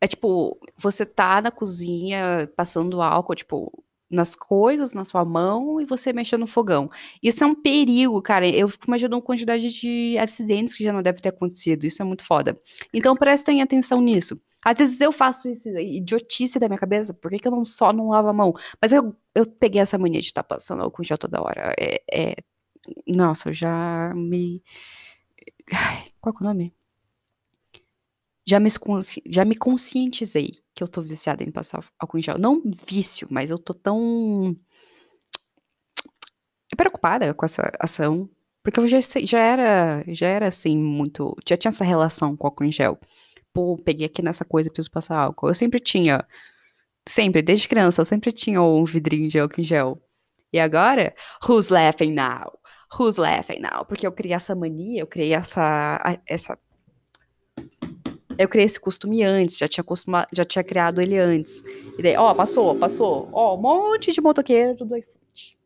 é 0.00 0.06
tipo, 0.06 0.58
você 0.76 1.06
tá 1.06 1.40
na 1.40 1.50
cozinha 1.50 2.50
passando 2.56 3.00
álcool, 3.00 3.34
tipo, 3.34 3.84
nas 4.10 4.34
coisas, 4.34 4.92
na 4.92 5.04
sua 5.04 5.24
mão, 5.24 5.80
e 5.80 5.84
você 5.84 6.12
mexendo 6.12 6.40
no 6.40 6.46
fogão. 6.46 6.90
Isso 7.22 7.44
é 7.44 7.46
um 7.46 7.54
perigo, 7.54 8.20
cara. 8.22 8.48
Eu 8.48 8.68
fico 8.68 8.86
imaginando 8.86 9.16
a 9.16 9.22
quantidade 9.22 9.68
de 9.68 10.16
acidentes 10.18 10.76
que 10.76 10.84
já 10.84 10.92
não 10.92 11.02
deve 11.02 11.20
ter 11.20 11.28
acontecido. 11.28 11.84
Isso 11.84 12.02
é 12.02 12.04
muito 12.04 12.24
foda. 12.24 12.58
Então 12.92 13.14
prestem 13.14 13.62
atenção 13.62 14.00
nisso. 14.00 14.40
Às 14.64 14.78
vezes 14.78 15.00
eu 15.00 15.12
faço 15.12 15.48
isso, 15.48 15.68
idiotice 15.68 16.58
da 16.58 16.68
minha 16.68 16.78
cabeça, 16.78 17.14
por 17.14 17.30
que, 17.30 17.38
que 17.38 17.46
eu 17.46 17.52
não 17.52 17.64
só 17.64 17.92
não 17.92 18.08
lavo 18.08 18.28
a 18.28 18.32
mão? 18.32 18.52
Mas 18.82 18.92
eu, 18.92 19.14
eu 19.34 19.46
peguei 19.46 19.80
essa 19.80 19.96
mania 19.96 20.20
de 20.20 20.26
estar 20.26 20.42
tá 20.42 20.54
passando 20.56 20.82
álcool 20.82 21.04
gel 21.04 21.16
toda 21.16 21.40
hora. 21.40 21.74
É, 21.78 22.02
é, 22.12 22.34
Nossa, 23.06 23.50
eu 23.50 23.54
já 23.54 24.12
me. 24.14 24.62
Qual 26.20 26.34
é 26.34 26.42
o 26.42 26.44
nome? 26.44 26.77
Já 28.48 28.58
me, 28.58 28.70
já 29.26 29.44
me 29.44 29.54
conscientizei 29.54 30.52
que 30.74 30.82
eu 30.82 30.88
tô 30.88 31.02
viciada 31.02 31.44
em 31.44 31.50
passar 31.50 31.84
álcool 31.98 32.18
em 32.18 32.22
gel. 32.22 32.38
Não 32.38 32.62
vício, 32.64 33.28
mas 33.30 33.50
eu 33.50 33.58
tô 33.58 33.74
tão 33.74 34.56
preocupada 36.76 37.34
com 37.34 37.44
essa 37.44 37.70
ação. 37.78 38.28
Porque 38.62 38.80
eu 38.80 38.88
já, 38.88 38.98
já 39.00 39.38
era, 39.38 40.04
já 40.08 40.28
era 40.28 40.48
assim, 40.48 40.78
muito. 40.78 41.36
Já 41.46 41.56
tinha 41.58 41.68
essa 41.68 41.84
relação 41.84 42.36
com 42.36 42.46
álcool 42.46 42.64
em 42.64 42.72
gel. 42.72 42.98
Pô, 43.52 43.76
peguei 43.76 44.06
aqui 44.06 44.22
nessa 44.22 44.44
coisa, 44.46 44.70
preciso 44.70 44.90
passar 44.90 45.18
álcool. 45.18 45.48
Eu 45.48 45.54
sempre 45.54 45.78
tinha. 45.78 46.26
Sempre, 47.08 47.42
desde 47.42 47.68
criança, 47.68 48.00
eu 48.02 48.06
sempre 48.06 48.32
tinha 48.32 48.62
um 48.62 48.84
vidrinho 48.84 49.28
de 49.28 49.38
álcool 49.38 49.60
em 49.60 49.64
gel. 49.64 50.00
E 50.52 50.58
agora, 50.58 51.14
who's 51.46 51.68
laughing 51.70 52.14
now? 52.14 52.52
Who's 52.98 53.18
laughing 53.18 53.60
now? 53.60 53.84
Porque 53.86 54.06
eu 54.06 54.12
criei 54.12 54.34
essa 54.34 54.54
mania, 54.54 55.02
eu 55.02 55.06
criei 55.06 55.34
essa, 55.34 56.20
essa 56.26 56.58
eu 58.38 58.48
criei 58.48 58.64
esse 58.64 58.78
costume 58.78 59.24
antes, 59.24 59.58
já 59.58 59.66
tinha, 59.66 59.82
costuma, 59.82 60.26
já 60.32 60.44
tinha 60.44 60.62
criado 60.62 61.02
ele 61.02 61.18
antes. 61.18 61.62
E 61.98 62.02
daí, 62.02 62.16
ó, 62.16 62.32
passou, 62.32 62.76
passou. 62.76 63.28
Ó, 63.32 63.56
um 63.56 63.60
monte 63.60 64.12
de 64.12 64.20
motoqueiro 64.20 64.84
do 64.84 64.96
iFood. 64.96 65.58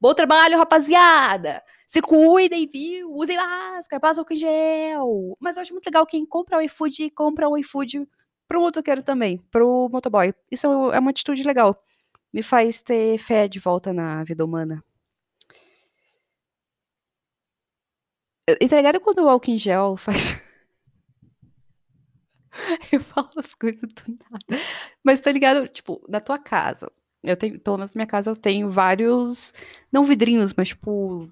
Bom 0.00 0.14
trabalho, 0.14 0.56
rapaziada! 0.56 1.62
Se 1.86 2.00
cuidem, 2.00 2.66
viu? 2.66 3.12
Usem 3.12 3.36
máscara, 3.36 4.00
passem 4.00 4.24
o 4.24 4.34
gel. 4.34 5.36
Mas 5.38 5.56
eu 5.56 5.62
acho 5.62 5.72
muito 5.74 5.86
legal 5.86 6.06
quem 6.06 6.24
compra 6.24 6.56
o 6.56 6.60
iFood, 6.62 7.10
compra 7.10 7.48
o 7.48 7.58
iFood 7.58 8.08
pro 8.46 8.60
motoqueiro 8.62 9.02
também, 9.02 9.36
pro 9.50 9.90
motoboy. 9.92 10.32
Isso 10.50 10.66
é 10.66 10.98
uma 10.98 11.10
atitude 11.10 11.42
legal. 11.42 11.78
Me 12.32 12.42
faz 12.42 12.80
ter 12.80 13.18
fé 13.18 13.46
de 13.46 13.58
volta 13.58 13.92
na 13.92 14.24
vida 14.24 14.42
humana. 14.44 14.82
E 18.48 18.66
ligado 18.66 19.00
quando 19.00 19.18
o 19.18 19.28
álcool 19.28 19.50
em 19.50 19.58
gel 19.58 19.98
faz. 19.98 20.40
eu 22.92 23.00
falo 23.00 23.28
as 23.36 23.54
coisas 23.54 23.80
do 23.80 24.18
nada. 24.30 24.62
Mas 25.02 25.20
tá 25.20 25.30
ligado? 25.32 25.68
Tipo, 25.68 26.04
na 26.08 26.20
tua 26.20 26.38
casa. 26.38 26.90
Eu 27.22 27.36
tenho, 27.36 27.58
pelo 27.58 27.78
menos 27.78 27.94
na 27.94 27.98
minha 28.00 28.06
casa, 28.06 28.30
eu 28.30 28.36
tenho 28.36 28.70
vários. 28.70 29.52
Não 29.92 30.04
vidrinhos, 30.04 30.52
mas 30.54 30.68
tipo. 30.68 31.28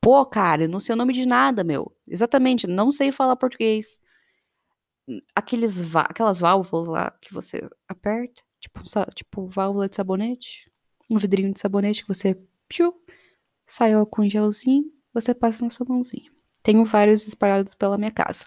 Pô, 0.00 0.24
cara, 0.24 0.64
eu 0.64 0.68
não 0.68 0.80
sei 0.80 0.94
o 0.94 0.98
nome 0.98 1.12
de 1.12 1.26
nada, 1.26 1.64
meu. 1.64 1.92
Exatamente, 2.06 2.66
não 2.66 2.92
sei 2.92 3.10
falar 3.10 3.36
português. 3.36 4.00
Aqueles, 5.34 5.94
aquelas 5.94 6.40
válvulas 6.40 6.88
lá 6.88 7.10
que 7.20 7.32
você 7.32 7.68
aperta. 7.88 8.42
Tipo, 8.60 8.82
tipo 9.14 9.46
válvula 9.48 9.88
de 9.88 9.96
sabonete. 9.96 10.70
Um 11.10 11.18
vidrinho 11.18 11.52
de 11.52 11.60
sabonete 11.60 12.02
que 12.02 12.08
você. 12.08 12.36
Piu, 12.68 12.92
saiu 13.64 14.04
com 14.04 14.28
gelzinho, 14.28 14.92
você 15.14 15.32
passa 15.32 15.64
na 15.64 15.70
sua 15.70 15.86
mãozinha. 15.88 16.32
Tenho 16.64 16.84
vários 16.84 17.28
espalhados 17.28 17.74
pela 17.74 17.96
minha 17.96 18.10
casa. 18.10 18.46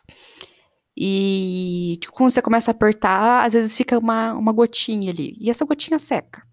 E 1.01 1.97
tipo, 2.01 2.13
quando 2.13 2.29
você 2.29 2.41
começa 2.41 2.71
a 2.71 2.73
apertar, 2.73 3.45
às 3.45 3.53
vezes 3.53 3.73
fica 3.73 3.97
uma, 3.97 4.33
uma 4.33 4.51
gotinha 4.51 5.12
ali. 5.12 5.33
E 5.39 5.49
essa 5.49 5.63
gotinha 5.63 5.97
seca. 5.97 6.45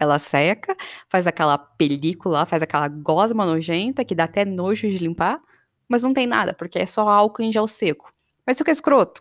Ela 0.00 0.18
seca, 0.18 0.74
faz 1.06 1.26
aquela 1.26 1.58
película, 1.58 2.46
faz 2.46 2.62
aquela 2.62 2.88
gosma 2.88 3.44
nojenta 3.44 4.02
que 4.02 4.14
dá 4.14 4.24
até 4.24 4.42
nojo 4.42 4.88
de 4.88 4.96
limpar, 4.96 5.38
mas 5.86 6.02
não 6.02 6.14
tem 6.14 6.26
nada, 6.26 6.54
porque 6.54 6.78
é 6.78 6.86
só 6.86 7.06
álcool 7.06 7.42
em 7.42 7.52
gel 7.52 7.66
seco. 7.68 8.10
Mas 8.46 8.56
isso 8.56 8.64
que 8.64 8.70
é 8.70 8.72
escroto. 8.72 9.20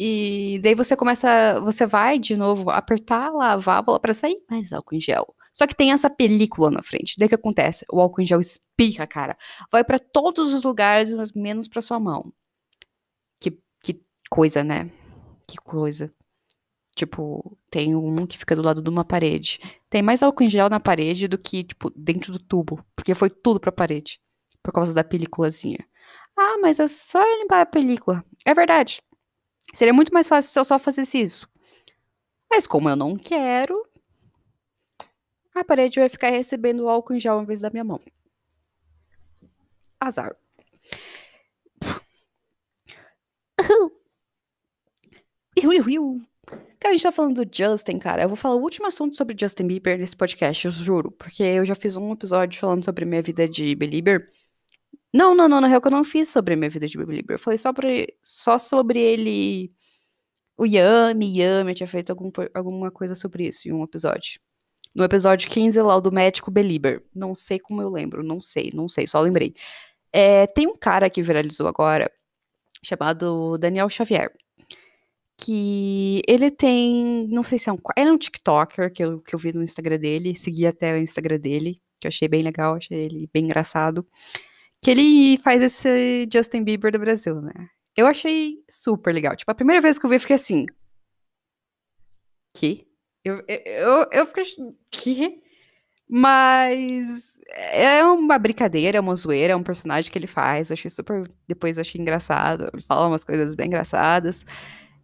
E 0.00 0.58
daí 0.62 0.74
você 0.74 0.96
começa, 0.96 1.60
você 1.60 1.86
vai 1.86 2.18
de 2.18 2.34
novo 2.34 2.70
apertar 2.70 3.30
lá 3.30 3.52
a 3.52 3.56
válvula 3.56 4.00
para 4.00 4.14
sair 4.14 4.38
mais 4.50 4.72
álcool 4.72 4.94
em 4.96 5.00
gel. 5.00 5.34
Só 5.52 5.66
que 5.66 5.76
tem 5.76 5.92
essa 5.92 6.08
película 6.08 6.70
na 6.70 6.82
frente. 6.82 7.16
Daí 7.18 7.26
o 7.26 7.28
que 7.28 7.34
acontece? 7.34 7.84
O 7.92 8.00
álcool 8.00 8.22
em 8.22 8.26
gel 8.26 8.40
espirra, 8.40 9.06
cara. 9.06 9.36
Vai 9.70 9.84
para 9.84 9.98
todos 9.98 10.54
os 10.54 10.62
lugares, 10.62 11.14
mas 11.14 11.32
menos 11.32 11.68
para 11.68 11.82
sua 11.82 12.00
mão 12.00 12.32
coisa, 14.30 14.62
né? 14.64 14.90
Que 15.46 15.56
coisa. 15.56 16.12
Tipo, 16.94 17.58
tem 17.70 17.94
um 17.94 18.26
que 18.26 18.38
fica 18.38 18.56
do 18.56 18.62
lado 18.62 18.80
de 18.80 18.88
uma 18.88 19.04
parede. 19.04 19.58
Tem 19.90 20.00
mais 20.02 20.22
álcool 20.22 20.44
em 20.44 20.50
gel 20.50 20.70
na 20.70 20.80
parede 20.80 21.28
do 21.28 21.36
que, 21.36 21.62
tipo, 21.62 21.90
dentro 21.90 22.32
do 22.32 22.38
tubo. 22.38 22.82
Porque 22.96 23.14
foi 23.14 23.28
tudo 23.28 23.60
pra 23.60 23.70
parede. 23.70 24.18
Por 24.62 24.72
causa 24.72 24.94
da 24.94 25.04
peliculazinha. 25.04 25.78
Ah, 26.36 26.56
mas 26.60 26.80
é 26.80 26.88
só 26.88 27.22
limpar 27.38 27.60
a 27.60 27.66
película. 27.66 28.24
É 28.44 28.54
verdade. 28.54 29.02
Seria 29.74 29.92
muito 29.92 30.12
mais 30.12 30.26
fácil 30.26 30.50
se 30.50 30.58
eu 30.58 30.64
só 30.64 30.78
fizesse 30.78 31.20
isso. 31.20 31.48
Mas 32.50 32.66
como 32.66 32.88
eu 32.88 32.96
não 32.96 33.16
quero, 33.16 33.86
a 35.54 35.64
parede 35.64 36.00
vai 36.00 36.08
ficar 36.08 36.30
recebendo 36.30 36.88
álcool 36.88 37.14
em 37.14 37.20
gel 37.20 37.42
em 37.42 37.44
vez 37.44 37.60
da 37.60 37.70
minha 37.70 37.84
mão. 37.84 38.00
Azar. 40.00 40.34
Cara, 46.78 46.92
a 46.92 46.92
gente 46.92 47.02
tá 47.02 47.10
falando 47.10 47.44
do 47.44 47.56
Justin, 47.56 47.98
cara. 47.98 48.22
Eu 48.22 48.28
vou 48.28 48.36
falar 48.36 48.54
o 48.54 48.60
último 48.60 48.86
assunto 48.86 49.16
sobre 49.16 49.36
Justin 49.38 49.66
Bieber 49.66 49.98
nesse 49.98 50.16
podcast, 50.16 50.66
eu 50.66 50.70
juro. 50.70 51.10
Porque 51.10 51.42
eu 51.42 51.64
já 51.64 51.74
fiz 51.74 51.96
um 51.96 52.12
episódio 52.12 52.60
falando 52.60 52.84
sobre 52.84 53.04
minha 53.04 53.22
vida 53.22 53.48
de 53.48 53.74
Belieber. 53.74 54.28
Não, 55.12 55.34
não, 55.34 55.48
não, 55.48 55.60
na 55.60 55.66
real 55.66 55.80
que 55.80 55.88
eu 55.88 55.92
não 55.92 56.04
fiz 56.04 56.28
sobre 56.28 56.54
minha 56.56 56.68
vida 56.68 56.86
de 56.86 56.98
Belieber. 56.98 57.36
Eu 57.36 57.38
falei 57.38 57.58
só, 57.58 57.72
pra, 57.72 57.88
só 58.22 58.58
sobre 58.58 59.00
ele. 59.00 59.72
O 60.58 60.66
Yami, 60.66 61.38
Yami, 61.38 61.70
eu 61.72 61.74
tinha 61.74 61.86
feito 61.86 62.10
algum, 62.10 62.30
alguma 62.54 62.90
coisa 62.90 63.14
sobre 63.14 63.46
isso 63.48 63.68
em 63.68 63.72
um 63.72 63.82
episódio. 63.82 64.40
No 64.94 65.04
episódio 65.04 65.50
15 65.50 65.80
lá, 65.82 65.98
do 66.00 66.12
médico 66.12 66.50
Belieber. 66.50 67.02
Não 67.14 67.34
sei 67.34 67.58
como 67.58 67.82
eu 67.82 67.90
lembro, 67.90 68.22
não 68.22 68.40
sei, 68.42 68.70
não 68.74 68.88
sei, 68.88 69.06
só 69.06 69.20
lembrei. 69.20 69.54
É, 70.12 70.46
tem 70.46 70.66
um 70.66 70.76
cara 70.76 71.10
que 71.10 71.22
viralizou 71.22 71.66
agora, 71.68 72.10
chamado 72.82 73.58
Daniel 73.58 73.90
Xavier. 73.90 74.32
Que 75.38 76.22
ele 76.26 76.50
tem, 76.50 77.26
não 77.28 77.42
sei 77.42 77.58
se 77.58 77.68
é 77.68 77.72
um, 77.72 77.78
ele 77.96 78.08
é 78.08 78.12
um 78.12 78.18
TikToker 78.18 78.92
que 78.92 79.04
eu, 79.04 79.20
que 79.20 79.34
eu 79.34 79.38
vi 79.38 79.52
no 79.52 79.62
Instagram 79.62 79.98
dele, 79.98 80.34
segui 80.34 80.66
até 80.66 80.94
o 80.94 80.98
Instagram 80.98 81.38
dele, 81.38 81.80
que 82.00 82.06
eu 82.06 82.08
achei 82.08 82.26
bem 82.26 82.42
legal, 82.42 82.74
achei 82.74 82.96
ele 82.96 83.28
bem 83.32 83.44
engraçado, 83.44 84.06
que 84.82 84.90
ele 84.90 85.38
faz 85.38 85.62
esse 85.62 86.28
Justin 86.32 86.62
Bieber 86.64 86.92
do 86.92 86.98
Brasil, 86.98 87.40
né? 87.40 87.52
Eu 87.96 88.06
achei 88.06 88.62
super 88.68 89.12
legal. 89.12 89.34
Tipo, 89.34 89.50
a 89.50 89.54
primeira 89.54 89.80
vez 89.80 89.98
que 89.98 90.04
eu 90.04 90.10
vi, 90.10 90.16
eu 90.16 90.20
fiquei 90.20 90.36
assim. 90.36 90.66
Que? 92.54 92.86
Eu, 93.24 93.42
eu, 93.48 93.60
eu, 93.64 94.08
eu 94.12 94.26
fiquei. 94.26 94.44
Que? 94.90 95.42
Mas 96.08 97.40
é 97.48 98.04
uma 98.04 98.38
brincadeira, 98.38 98.98
é 98.98 99.00
uma 99.00 99.14
zoeira, 99.14 99.54
é 99.54 99.56
um 99.56 99.62
personagem 99.62 100.10
que 100.10 100.18
ele 100.18 100.26
faz. 100.26 100.70
Eu 100.70 100.74
achei 100.74 100.90
super. 100.90 101.28
Depois 101.48 101.78
achei 101.78 102.00
engraçado. 102.00 102.68
Ele 102.72 102.82
fala 102.82 103.08
umas 103.08 103.24
coisas 103.24 103.54
bem 103.54 103.66
engraçadas. 103.66 104.44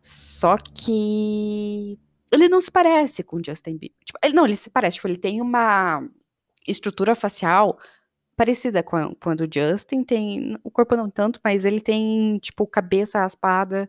Só 0.02 0.56
que 0.56 1.98
ele 2.32 2.48
não 2.48 2.60
se 2.60 2.70
parece 2.70 3.22
com 3.22 3.36
o 3.36 3.42
Justin 3.44 3.76
Bieber. 3.76 3.96
Tipo, 4.04 4.18
ele, 4.24 4.34
não, 4.34 4.44
ele 4.44 4.56
se 4.56 4.70
parece, 4.70 4.96
tipo, 4.96 5.06
ele 5.08 5.18
tem 5.18 5.40
uma 5.40 6.02
estrutura 6.66 7.14
facial 7.14 7.78
parecida 8.36 8.82
com 8.82 8.96
a, 8.96 9.14
com 9.14 9.30
a 9.30 9.34
do 9.34 9.48
Justin, 9.52 10.02
tem, 10.02 10.56
o 10.64 10.70
corpo 10.70 10.96
não 10.96 11.10
tanto, 11.10 11.38
mas 11.44 11.64
ele 11.64 11.80
tem, 11.80 12.38
tipo, 12.38 12.66
cabeça 12.66 13.20
raspada 13.20 13.88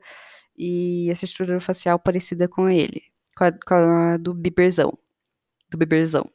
e 0.57 1.09
essa 1.09 1.25
estrutura 1.25 1.59
facial 1.59 1.97
parecida 1.97 2.47
com 2.47 2.69
ele, 2.69 3.01
com 3.35 3.45
a, 3.45 3.51
com 3.51 3.73
a 3.73 4.17
do 4.17 4.33
Bieberzão, 4.33 4.97
do 5.69 5.77
Bieberzão. 5.77 6.29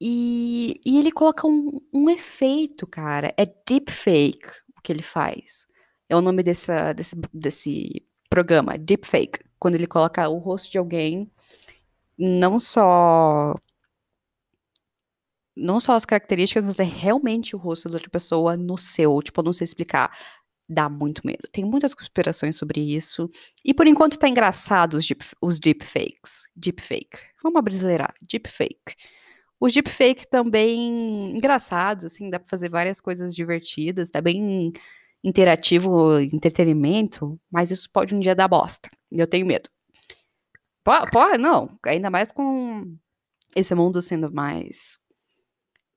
E, 0.00 0.80
e 0.86 0.98
ele 0.98 1.10
coloca 1.10 1.46
um, 1.46 1.80
um 1.92 2.08
efeito, 2.08 2.86
cara, 2.86 3.34
é 3.36 3.44
deepfake 3.66 4.48
o 4.76 4.80
que 4.82 4.92
ele 4.92 5.02
faz. 5.02 5.66
É 6.08 6.14
o 6.14 6.20
nome 6.20 6.42
dessa, 6.42 6.92
desse, 6.92 7.16
desse 7.34 8.07
programa, 8.28 8.78
deepfake, 8.78 9.40
quando 9.58 9.74
ele 9.74 9.86
coloca 9.86 10.28
o 10.28 10.38
rosto 10.38 10.70
de 10.70 10.78
alguém, 10.78 11.30
não 12.18 12.58
só 12.58 13.54
não 15.56 15.80
só 15.80 15.94
as 15.94 16.04
características, 16.04 16.64
mas 16.64 16.78
é 16.78 16.84
realmente 16.84 17.56
o 17.56 17.58
rosto 17.58 17.88
da 17.88 17.96
outra 17.96 18.10
pessoa 18.10 18.56
no 18.56 18.78
seu, 18.78 19.20
tipo, 19.22 19.40
eu 19.40 19.44
não 19.44 19.52
sei 19.52 19.64
explicar. 19.64 20.16
Dá 20.68 20.88
muito 20.88 21.26
medo. 21.26 21.48
Tem 21.50 21.64
muitas 21.64 21.94
conspirações 21.94 22.56
sobre 22.56 22.80
isso. 22.80 23.28
E 23.64 23.74
por 23.74 23.86
enquanto 23.86 24.18
tá 24.18 24.28
engraçado 24.28 24.94
os, 24.94 25.06
deep, 25.06 25.24
os 25.40 25.58
deepfakes. 25.58 26.48
Deepfake. 26.54 27.18
Vamos 27.42 27.62
brasileirar. 27.62 28.14
Deepfake. 28.22 28.94
Os 29.58 29.72
deepfake 29.72 30.28
também 30.30 31.34
engraçados, 31.34 32.04
assim, 32.04 32.30
dá 32.30 32.38
pra 32.38 32.48
fazer 32.48 32.68
várias 32.68 33.00
coisas 33.00 33.34
divertidas, 33.34 34.10
tá 34.10 34.20
bem 34.20 34.72
interativo, 35.22 36.18
entretenimento, 36.20 37.38
mas 37.50 37.70
isso 37.70 37.88
pode 37.90 38.14
um 38.14 38.20
dia 38.20 38.34
dar 38.34 38.48
bosta. 38.48 38.90
E 39.10 39.18
eu 39.18 39.26
tenho 39.26 39.46
medo. 39.46 39.68
Porra, 40.84 41.36
não. 41.36 41.78
Ainda 41.84 42.10
mais 42.10 42.32
com 42.32 42.96
esse 43.54 43.74
mundo 43.74 44.00
sendo 44.00 44.32
mais 44.32 44.98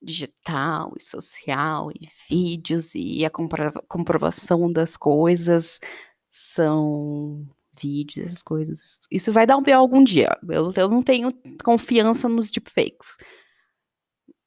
digital 0.01 0.93
e 0.97 1.01
social 1.01 1.91
e 1.91 2.07
vídeos 2.27 2.95
e 2.95 3.23
a 3.23 3.29
comprovação 3.29 4.71
das 4.71 4.97
coisas 4.97 5.79
são 6.29 7.47
vídeos, 7.79 8.27
essas 8.27 8.41
coisas. 8.43 8.99
Isso 9.11 9.31
vai 9.31 9.45
dar 9.45 9.57
um 9.57 9.61
B.O. 9.61 9.77
algum 9.77 10.03
dia. 10.03 10.37
Eu, 10.49 10.73
eu 10.75 10.89
não 10.89 11.03
tenho 11.03 11.31
confiança 11.63 12.27
nos 12.27 12.49
deepfakes. 12.49 13.17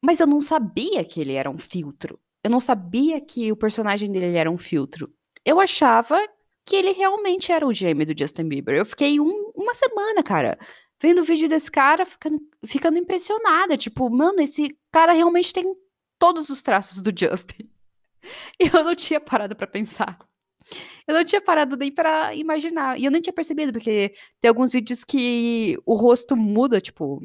Mas 0.01 0.19
eu 0.19 0.27
não 0.27 0.41
sabia 0.41 1.03
que 1.03 1.19
ele 1.19 1.33
era 1.33 1.49
um 1.49 1.57
filtro. 1.57 2.19
Eu 2.45 2.51
não 2.51 2.61
sabia 2.61 3.19
que 3.19 3.51
o 3.51 3.55
personagem 3.55 4.11
dele 4.11 4.37
era 4.37 4.51
um 4.51 4.57
filtro. 4.57 5.11
Eu 5.43 5.59
achava 5.59 6.23
que 6.63 6.75
ele 6.75 6.91
realmente 6.91 7.51
era 7.51 7.65
o 7.65 7.73
gêmeo 7.73 8.05
do 8.05 8.13
Justin 8.15 8.47
Bieber. 8.47 8.75
Eu 8.75 8.85
fiquei 8.85 9.19
um, 9.19 9.51
uma 9.55 9.73
semana, 9.73 10.21
cara, 10.21 10.55
vendo 11.01 11.21
o 11.21 11.23
vídeo 11.23 11.49
desse 11.49 11.71
cara, 11.71 12.05
ficando, 12.05 12.39
ficando 12.63 12.99
impressionada. 12.99 13.75
Tipo, 13.75 14.07
mano, 14.11 14.41
esse 14.41 14.77
cara 14.91 15.11
realmente 15.11 15.51
tem 15.51 15.75
todos 16.19 16.51
os 16.51 16.61
traços 16.61 17.01
do 17.01 17.11
Justin. 17.17 17.67
E 18.59 18.67
eu 18.71 18.83
não 18.83 18.95
tinha 18.95 19.19
parado 19.19 19.55
para 19.55 19.65
pensar. 19.67 20.19
Eu 21.07 21.15
não 21.15 21.25
tinha 21.25 21.41
parado 21.41 21.75
nem 21.75 21.91
para 21.91 22.33
imaginar. 22.35 22.99
E 22.99 23.05
eu 23.05 23.11
nem 23.11 23.21
tinha 23.21 23.33
percebido, 23.33 23.71
porque 23.71 24.13
tem 24.39 24.49
alguns 24.49 24.71
vídeos 24.71 25.03
que 25.03 25.79
o 25.83 25.95
rosto 25.95 26.35
muda, 26.35 26.79
tipo. 26.79 27.21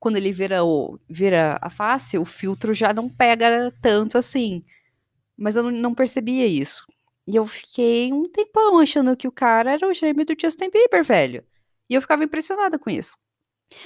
Quando 0.00 0.16
ele 0.16 0.32
vira, 0.32 0.64
o, 0.64 0.98
vira 1.08 1.58
a 1.62 1.70
face, 1.70 2.18
o 2.18 2.24
filtro 2.24 2.74
já 2.74 2.92
não 2.92 3.08
pega 3.08 3.72
tanto 3.80 4.18
assim. 4.18 4.64
Mas 5.36 5.56
eu 5.56 5.62
não, 5.62 5.70
não 5.70 5.94
percebia 5.94 6.46
isso. 6.46 6.86
E 7.26 7.36
eu 7.36 7.46
fiquei 7.46 8.12
um 8.12 8.28
tempão 8.28 8.78
achando 8.78 9.16
que 9.16 9.28
o 9.28 9.32
cara 9.32 9.72
era 9.72 9.88
o 9.88 9.94
gêmeo 9.94 10.26
do 10.26 10.34
Justin 10.40 10.70
Bieber, 10.70 11.04
velho. 11.04 11.44
E 11.88 11.94
eu 11.94 12.00
ficava 12.00 12.24
impressionada 12.24 12.78
com 12.78 12.90
isso. 12.90 13.16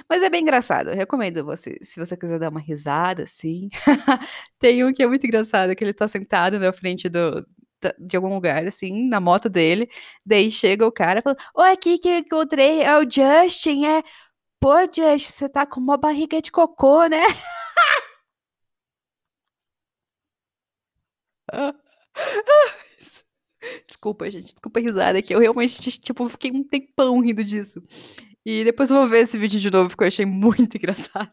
Mas 0.08 0.22
é 0.22 0.30
bem 0.30 0.42
engraçado, 0.42 0.90
eu 0.90 0.96
recomendo 0.96 1.44
você, 1.44 1.76
se 1.82 2.00
você 2.00 2.16
quiser 2.16 2.38
dar 2.38 2.50
uma 2.50 2.60
risada, 2.60 3.24
assim. 3.24 3.68
Tem 4.58 4.82
um 4.84 4.92
que 4.92 5.02
é 5.02 5.06
muito 5.06 5.26
engraçado, 5.26 5.74
que 5.76 5.84
ele 5.84 5.92
tá 5.92 6.08
sentado 6.08 6.58
na 6.58 6.72
frente 6.72 7.08
do, 7.08 7.46
de 7.98 8.16
algum 8.16 8.34
lugar, 8.34 8.64
assim, 8.66 9.08
na 9.08 9.20
moto 9.20 9.48
dele. 9.48 9.88
Daí 10.24 10.50
chega 10.50 10.86
o 10.86 10.92
cara 10.92 11.20
e 11.20 11.22
fala: 11.22 11.36
Oi, 11.54 11.72
aqui 11.72 11.98
que 11.98 12.18
encontrei 12.18 12.82
é 12.82 12.98
o 12.98 13.02
Justin, 13.02 13.84
é. 13.86 14.02
Pô, 14.60 14.72
Justin, 14.86 15.18
você 15.18 15.48
tá 15.48 15.64
com 15.66 15.78
uma 15.80 15.96
barriga 15.96 16.40
de 16.42 16.50
cocô, 16.50 17.06
né? 17.06 17.20
Desculpa, 23.86 24.30
gente, 24.30 24.52
desculpa 24.52 24.78
a 24.78 24.82
risada 24.82 25.18
aqui. 25.18 25.34
Eu 25.34 25.40
realmente, 25.40 25.80
tipo, 25.98 26.28
fiquei 26.28 26.50
um 26.50 26.62
tempão 26.62 27.20
rindo 27.20 27.42
disso. 27.42 27.82
E 28.44 28.64
depois 28.64 28.90
eu 28.90 28.96
vou 28.98 29.08
ver 29.08 29.20
esse 29.20 29.38
vídeo 29.38 29.60
de 29.60 29.70
novo, 29.70 29.88
porque 29.90 30.04
eu 30.04 30.08
achei 30.08 30.26
muito 30.26 30.76
engraçado. 30.78 31.30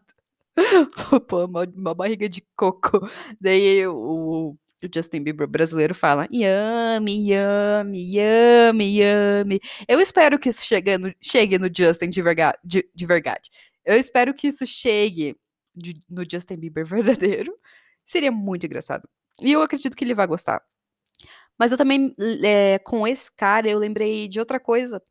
Pô, 1.28 1.46
uma, 1.46 1.64
uma 1.76 1.96
barriga 1.96 2.30
de 2.30 2.42
coco. 2.56 3.00
Daí 3.40 3.86
o, 3.88 4.56
o 4.88 4.90
Justin 4.94 5.24
Bieber 5.24 5.48
brasileiro 5.48 5.94
fala 5.94 6.28
yummy, 6.32 7.32
yummy, 7.32 8.18
yummy, 8.18 9.02
yummy. 9.02 9.62
Eu 9.88 10.00
espero 10.00 10.40
que 10.40 10.50
isso 10.50 10.64
chegue 10.64 10.98
no, 10.98 11.14
chegue 11.22 11.58
no 11.58 11.70
Justin 11.74 12.10
de, 12.10 12.22
verga, 12.22 12.58
de, 12.64 12.90
de 12.94 13.06
verdade. 13.06 13.50
Eu 13.86 13.98
espero 13.98 14.34
que 14.34 14.48
isso 14.48 14.66
chegue 14.66 15.36
de, 15.76 16.00
no 16.10 16.24
Justin 16.30 16.58
Bieber 16.58 16.86
verdadeiro. 16.86 17.54
Seria 18.06 18.32
muito 18.32 18.66
engraçado. 18.66 19.08
E 19.42 19.52
eu 19.52 19.62
acredito 19.62 19.96
que 19.96 20.04
ele 20.04 20.14
vai 20.14 20.28
gostar. 20.28 20.62
Mas 21.58 21.72
eu 21.72 21.78
também, 21.78 22.16
é, 22.44 22.80
com 22.80 23.08
esse 23.08 23.32
cara, 23.32 23.70
eu 23.70 23.78
lembrei 23.78 24.28
de 24.28 24.40
outra 24.40 24.60
coisa, 24.60 25.02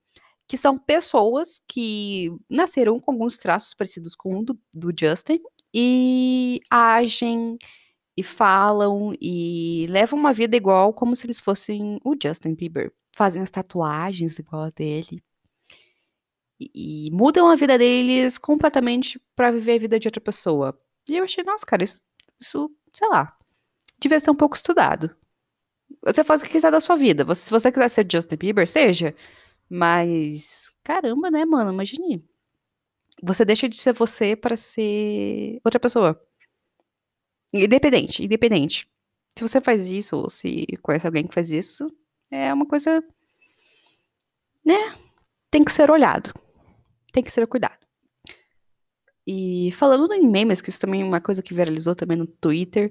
que 0.48 0.56
são 0.56 0.76
pessoas 0.76 1.62
que 1.68 2.28
nasceram 2.48 2.98
com 2.98 3.12
alguns 3.12 3.38
traços 3.38 3.72
parecidos 3.72 4.16
com 4.16 4.40
o 4.40 4.44
do, 4.44 4.58
do 4.74 4.92
Justin 4.98 5.40
e 5.72 6.60
agem 6.68 7.56
e 8.20 8.22
falam 8.22 9.14
e 9.18 9.86
levam 9.88 10.18
uma 10.18 10.32
vida 10.32 10.54
igual 10.54 10.92
como 10.92 11.16
se 11.16 11.24
eles 11.24 11.38
fossem 11.38 11.98
o 12.04 12.14
Justin 12.22 12.54
Bieber. 12.54 12.92
Fazem 13.12 13.40
as 13.40 13.50
tatuagens 13.50 14.38
igual 14.38 14.64
a 14.64 14.68
dele. 14.68 15.22
E, 16.60 17.06
e 17.08 17.10
mudam 17.12 17.48
a 17.48 17.56
vida 17.56 17.78
deles 17.78 18.36
completamente 18.36 19.18
para 19.34 19.50
viver 19.50 19.76
a 19.76 19.78
vida 19.78 19.98
de 19.98 20.06
outra 20.06 20.20
pessoa. 20.20 20.78
E 21.08 21.16
eu 21.16 21.24
achei, 21.24 21.42
nossa, 21.42 21.64
cara, 21.64 21.82
isso, 21.82 21.98
isso 22.38 22.70
sei 22.92 23.08
lá, 23.08 23.34
devia 23.98 24.20
ser 24.20 24.30
um 24.30 24.36
pouco 24.36 24.54
estudado. 24.54 25.16
Você 26.04 26.22
faz 26.22 26.42
o 26.42 26.44
que 26.44 26.52
quiser 26.52 26.70
da 26.70 26.80
sua 26.80 26.96
vida. 26.96 27.24
Você, 27.24 27.44
se 27.46 27.50
você 27.50 27.72
quiser 27.72 27.88
ser 27.88 28.06
Justin 28.10 28.36
Bieber, 28.36 28.68
seja. 28.68 29.14
Mas, 29.68 30.70
caramba, 30.84 31.30
né, 31.30 31.46
mano? 31.46 31.72
Imagine. 31.72 32.22
Você 33.22 33.44
deixa 33.46 33.68
de 33.68 33.76
ser 33.76 33.94
você 33.94 34.36
para 34.36 34.56
ser 34.56 35.58
outra 35.64 35.80
pessoa. 35.80 36.20
Independente, 37.52 38.24
independente. 38.24 38.88
Se 39.36 39.42
você 39.42 39.60
faz 39.60 39.90
isso, 39.90 40.16
ou 40.16 40.30
se 40.30 40.66
conhece 40.82 41.06
alguém 41.06 41.26
que 41.26 41.34
faz 41.34 41.50
isso, 41.50 41.90
é 42.30 42.52
uma 42.52 42.66
coisa. 42.66 43.02
Né? 44.64 44.94
Tem 45.50 45.64
que 45.64 45.72
ser 45.72 45.90
olhado. 45.90 46.32
Tem 47.12 47.22
que 47.22 47.30
ser 47.32 47.46
cuidado. 47.46 47.80
E 49.26 49.70
falando 49.72 50.12
em 50.12 50.28
memes, 50.28 50.60
que 50.60 50.70
isso 50.70 50.80
também 50.80 51.02
é 51.02 51.04
uma 51.04 51.20
coisa 51.20 51.42
que 51.42 51.54
viralizou 51.54 51.94
também 51.94 52.16
no 52.16 52.26
Twitter. 52.26 52.90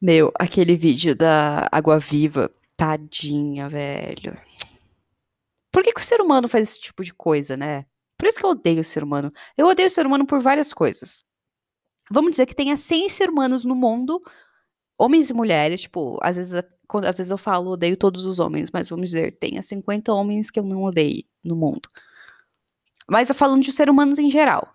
Meu, 0.00 0.32
aquele 0.38 0.76
vídeo 0.76 1.14
da 1.14 1.68
Água 1.70 1.98
Viva, 1.98 2.50
tadinha, 2.76 3.68
velho. 3.68 4.36
Por 5.72 5.82
que, 5.82 5.92
que 5.92 6.00
o 6.00 6.04
ser 6.04 6.20
humano 6.20 6.48
faz 6.48 6.68
esse 6.68 6.80
tipo 6.80 7.02
de 7.02 7.12
coisa, 7.12 7.56
né? 7.56 7.86
Por 8.18 8.28
isso 8.28 8.38
que 8.38 8.44
eu 8.44 8.50
odeio 8.50 8.80
o 8.80 8.84
ser 8.84 9.02
humano. 9.02 9.32
Eu 9.56 9.66
odeio 9.66 9.88
o 9.88 9.90
ser 9.90 10.06
humano 10.06 10.26
por 10.26 10.40
várias 10.40 10.72
coisas. 10.72 11.24
Vamos 12.10 12.32
dizer 12.32 12.46
que 12.46 12.54
tenha 12.54 12.76
100 12.76 13.08
ser 13.08 13.30
humanos 13.30 13.64
no 13.64 13.74
mundo, 13.74 14.22
homens 14.98 15.30
e 15.30 15.34
mulheres, 15.34 15.82
tipo, 15.82 16.18
às 16.22 16.36
vezes, 16.36 16.62
quando, 16.86 17.06
às 17.06 17.16
vezes 17.16 17.30
eu 17.30 17.38
falo 17.38 17.70
odeio 17.70 17.96
todos 17.96 18.24
os 18.26 18.38
homens, 18.38 18.70
mas 18.72 18.88
vamos 18.88 19.10
dizer, 19.10 19.38
tenha 19.38 19.62
50 19.62 20.12
homens 20.12 20.50
que 20.50 20.58
eu 20.58 20.64
não 20.64 20.82
odeio 20.84 21.24
no 21.42 21.56
mundo. 21.56 21.88
Mas 23.08 23.30
falando 23.32 23.62
de 23.62 23.72
ser 23.72 23.90
humanos 23.90 24.18
em 24.18 24.30
geral. 24.30 24.74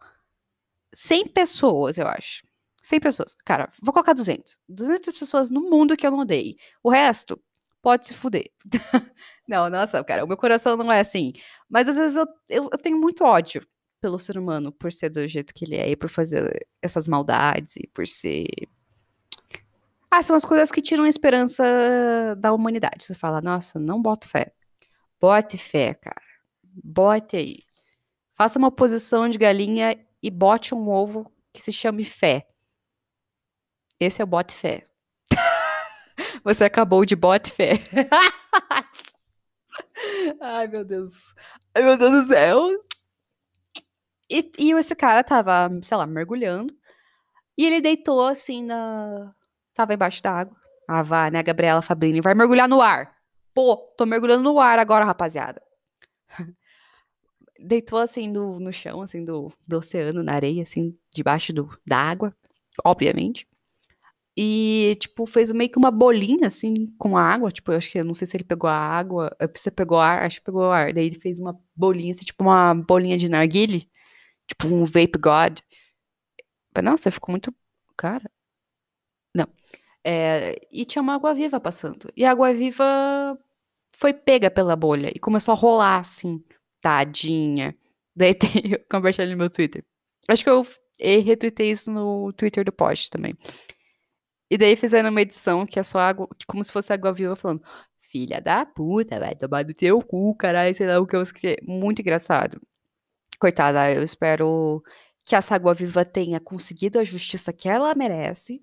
100 0.94 1.28
pessoas, 1.30 1.98
eu 1.98 2.08
acho. 2.08 2.44
100 2.82 3.00
pessoas. 3.00 3.36
Cara, 3.46 3.70
vou 3.82 3.94
colocar 3.94 4.14
200. 4.14 4.60
200 4.68 5.18
pessoas 5.18 5.50
no 5.50 5.62
mundo 5.62 5.96
que 5.96 6.06
eu 6.06 6.12
não 6.12 6.20
odeio. 6.20 6.56
O 6.84 6.90
resto, 6.90 7.40
pode 7.82 8.08
se 8.08 8.14
fuder. 8.14 8.50
não, 9.48 9.70
nossa, 9.70 10.04
cara, 10.04 10.24
o 10.24 10.28
meu 10.28 10.38
coração 10.38 10.78
não 10.78 10.92
é 10.92 11.00
assim. 11.00 11.34
Mas 11.70 11.88
às 11.88 11.96
vezes 11.96 12.18
eu, 12.18 12.26
eu, 12.50 12.70
eu, 12.72 12.78
tenho 12.78 13.00
muito 13.00 13.24
ódio 13.24 13.66
pelo 14.00 14.20
ser 14.20 14.38
humano, 14.38 14.72
por 14.72 14.92
ser 14.92 15.10
do 15.10 15.28
jeito 15.28 15.54
que 15.54 15.66
ele 15.66 15.76
é, 15.76 15.90
e 15.90 15.96
por 15.96 16.10
fazer 16.10 16.68
essas 16.82 17.08
maldades, 17.08 17.76
e 17.78 17.88
por 17.88 18.08
ser. 18.08 18.48
Ah, 20.12 20.24
são 20.24 20.36
as 20.36 20.46
coisas 20.46 20.72
que 20.72 20.82
tiram 20.82 21.04
a 21.04 21.10
esperança 21.10 21.64
da 22.38 22.52
humanidade. 22.52 23.04
Você 23.04 23.14
fala, 23.14 23.42
nossa, 23.42 23.80
não 23.80 24.02
boto 24.02 24.28
fé. 24.28 24.52
Bote 25.20 25.58
fé, 25.58 25.94
cara. 25.94 26.22
Bote 26.84 27.36
aí. 27.36 27.60
Faça 28.34 28.58
uma 28.58 28.72
posição 28.72 29.30
de 29.30 29.38
galinha 29.38 29.96
e 30.24 30.32
bote 30.32 30.74
um 30.74 30.90
ovo 30.90 31.32
que 31.54 31.62
se 31.62 31.72
chame 31.72 32.04
fé. 32.04 32.48
Esse 34.00 34.22
é 34.22 34.24
o 34.24 34.28
bote 34.28 34.56
fé. 34.56 34.84
Você 36.44 36.64
acabou 36.64 37.06
de 37.06 37.16
bote 37.16 37.52
fé. 37.52 37.74
Ai, 40.42 40.68
meu 40.68 40.86
Deus. 40.86 41.34
Ai, 41.76 41.84
meu 41.84 41.98
Deus 41.98 42.24
do 42.24 42.34
céu. 42.34 42.70
E, 44.30 44.52
e 44.58 44.72
esse 44.72 44.96
cara 44.96 45.24
tava, 45.24 45.70
sei 45.82 45.98
lá, 45.98 46.06
mergulhando. 46.06 46.74
E 47.58 47.66
ele 47.66 47.82
deitou 47.82 48.26
assim 48.26 48.64
na. 48.64 49.34
Tava 49.74 49.94
embaixo 49.94 50.22
da 50.22 50.32
água. 50.32 50.56
Ah, 50.88 51.04
vai, 51.04 51.32
né, 51.32 51.44
Gabriela 51.44 51.82
Fabrini? 51.82 52.22
Vai 52.22 52.34
mergulhar 52.34 52.68
no 52.68 52.82
ar. 52.82 53.16
Pô, 53.54 53.78
tô 53.98 54.06
mergulhando 54.06 54.44
no 54.44 54.60
ar 54.60 54.80
agora, 54.80 55.06
rapaziada. 55.06 55.62
deitou 57.60 58.00
assim 58.00 58.30
no, 58.30 58.60
no 58.60 58.72
chão, 58.72 59.02
assim, 59.02 59.24
do, 59.24 59.52
do 59.68 59.78
oceano, 59.78 60.24
na 60.24 60.34
areia, 60.34 60.64
assim, 60.64 60.98
debaixo 61.14 61.52
do, 61.54 61.70
da 61.86 61.98
água, 61.98 62.34
obviamente. 62.86 63.48
E, 64.38 64.96
tipo, 65.02 65.26
fez 65.26 65.52
meio 65.52 65.70
que 65.70 65.78
uma 65.78 65.92
bolinha, 65.92 66.48
assim, 66.48 66.88
com 66.98 67.18
a 67.18 67.22
água. 67.22 67.52
Tipo, 67.52 67.74
eu 67.74 67.78
acho 67.78 67.92
que, 67.92 68.00
eu 68.00 68.06
não 68.06 68.14
sei 68.14 68.26
se 68.26 68.38
ele 68.38 68.46
pegou 68.46 68.70
a 68.70 68.74
água, 68.74 69.36
você 69.54 69.70
pegou 69.70 70.00
ar, 70.00 70.24
acho 70.24 70.40
que 70.40 70.46
pegou 70.46 70.72
ar. 70.72 70.94
Daí 70.94 71.08
ele 71.08 71.20
fez 71.20 71.40
uma 71.40 71.60
bolinha, 71.76 72.12
assim, 72.12 72.24
tipo 72.24 72.44
uma 72.44 72.74
bolinha 72.74 73.18
de 73.18 73.30
narguile. 73.30 73.89
Tipo, 74.50 74.68
um 74.68 74.84
vape 74.84 75.18
god. 75.20 75.60
Nossa, 76.84 77.12
ficou 77.12 77.32
muito... 77.32 77.54
Cara... 77.96 78.30
Não. 79.36 79.48
É, 80.04 80.56
e 80.72 80.86
tinha 80.86 81.02
uma 81.02 81.16
água-viva 81.16 81.60
passando. 81.60 82.10
E 82.18 82.26
a 82.26 82.32
água-viva 82.32 82.84
foi 83.96 84.14
pega 84.14 84.50
pela 84.50 84.76
bolha 84.76 85.12
e 85.14 85.20
começou 85.20 85.54
a 85.54 85.58
rolar, 85.58 86.00
assim. 86.00 86.44
Tadinha. 86.82 87.78
Daí 88.16 88.34
tem... 88.34 88.74
Eu 88.74 88.80
compartilhei 88.90 89.32
no 89.32 89.38
meu 89.38 89.50
Twitter. 89.50 89.86
Acho 90.28 90.44
que 90.44 90.50
eu 90.50 90.66
retuitei 91.00 91.72
isso 91.72 91.92
no 91.92 92.34
Twitter 92.34 92.66
do 92.66 92.72
post 92.72 93.10
também. 93.10 93.36
E 94.52 94.58
daí 94.58 94.76
fizeram 94.76 95.10
uma 95.10 95.22
edição 95.22 95.66
que 95.66 95.80
é 95.80 95.84
só 95.84 96.00
água, 96.00 96.28
como 96.48 96.64
se 96.64 96.72
fosse 96.72 96.92
água 96.92 97.14
viva, 97.14 97.36
falando: 97.36 97.64
Filha 98.02 98.42
da 98.42 98.66
puta, 98.66 99.20
vai 99.20 99.36
tomar 99.36 99.64
do 99.64 99.74
teu 99.74 100.02
cu, 100.02 100.36
caralho, 100.36 100.74
sei 100.74 100.88
lá 100.88 101.00
o 101.00 101.06
que 101.06 101.16
eu 101.16 101.22
escrevi. 101.22 101.58
Muito 101.64 102.02
engraçado. 102.02 102.60
Coitada, 103.40 103.92
eu 103.94 104.04
espero 104.04 104.84
que 105.24 105.36
essa 105.36 105.56
água 105.56 105.74
viva 105.74 106.04
tenha 106.04 106.40
conseguido 106.40 107.00
a 107.00 107.04
justiça 107.04 107.54
que 107.54 107.70
ela 107.70 107.96
merece. 107.96 108.62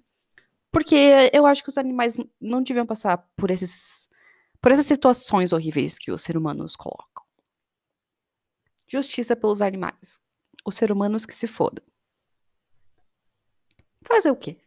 Porque 0.71 1.31
eu 1.33 1.47
acho 1.47 1.63
que 1.63 1.71
os 1.71 1.79
animais 1.79 2.17
não 2.41 2.63
deviam 2.63 2.85
passar 2.85 3.19
por 3.37 3.51
esses. 3.51 4.11
por 4.61 4.73
essas 4.73 4.87
situações 4.87 5.53
horríveis 5.53 5.99
que 5.99 6.13
os 6.13 6.21
seres 6.23 6.41
humanos 6.41 6.77
colocam. 6.77 7.25
Justiça 8.87 9.35
pelos 9.35 9.63
animais. 9.63 10.21
Os 10.67 10.77
seres 10.77 10.95
humanos 10.95 11.25
que 11.25 11.35
se 11.35 11.47
fodam. 11.47 11.85
Fazer 14.03 14.31
o 14.31 14.37
quê? 14.37 14.59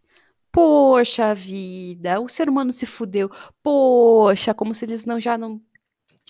Poxa 0.52 1.36
vida, 1.36 2.19
o 2.19 2.28
ser 2.28 2.50
humano 2.50 2.74
se 2.74 2.86
fudeu. 2.86 3.30
Poxa, 3.62 4.54
como 4.54 4.74
se 4.74 4.86
eles 4.86 5.06
não 5.06 5.19
já 5.19 5.38
não 5.38 5.62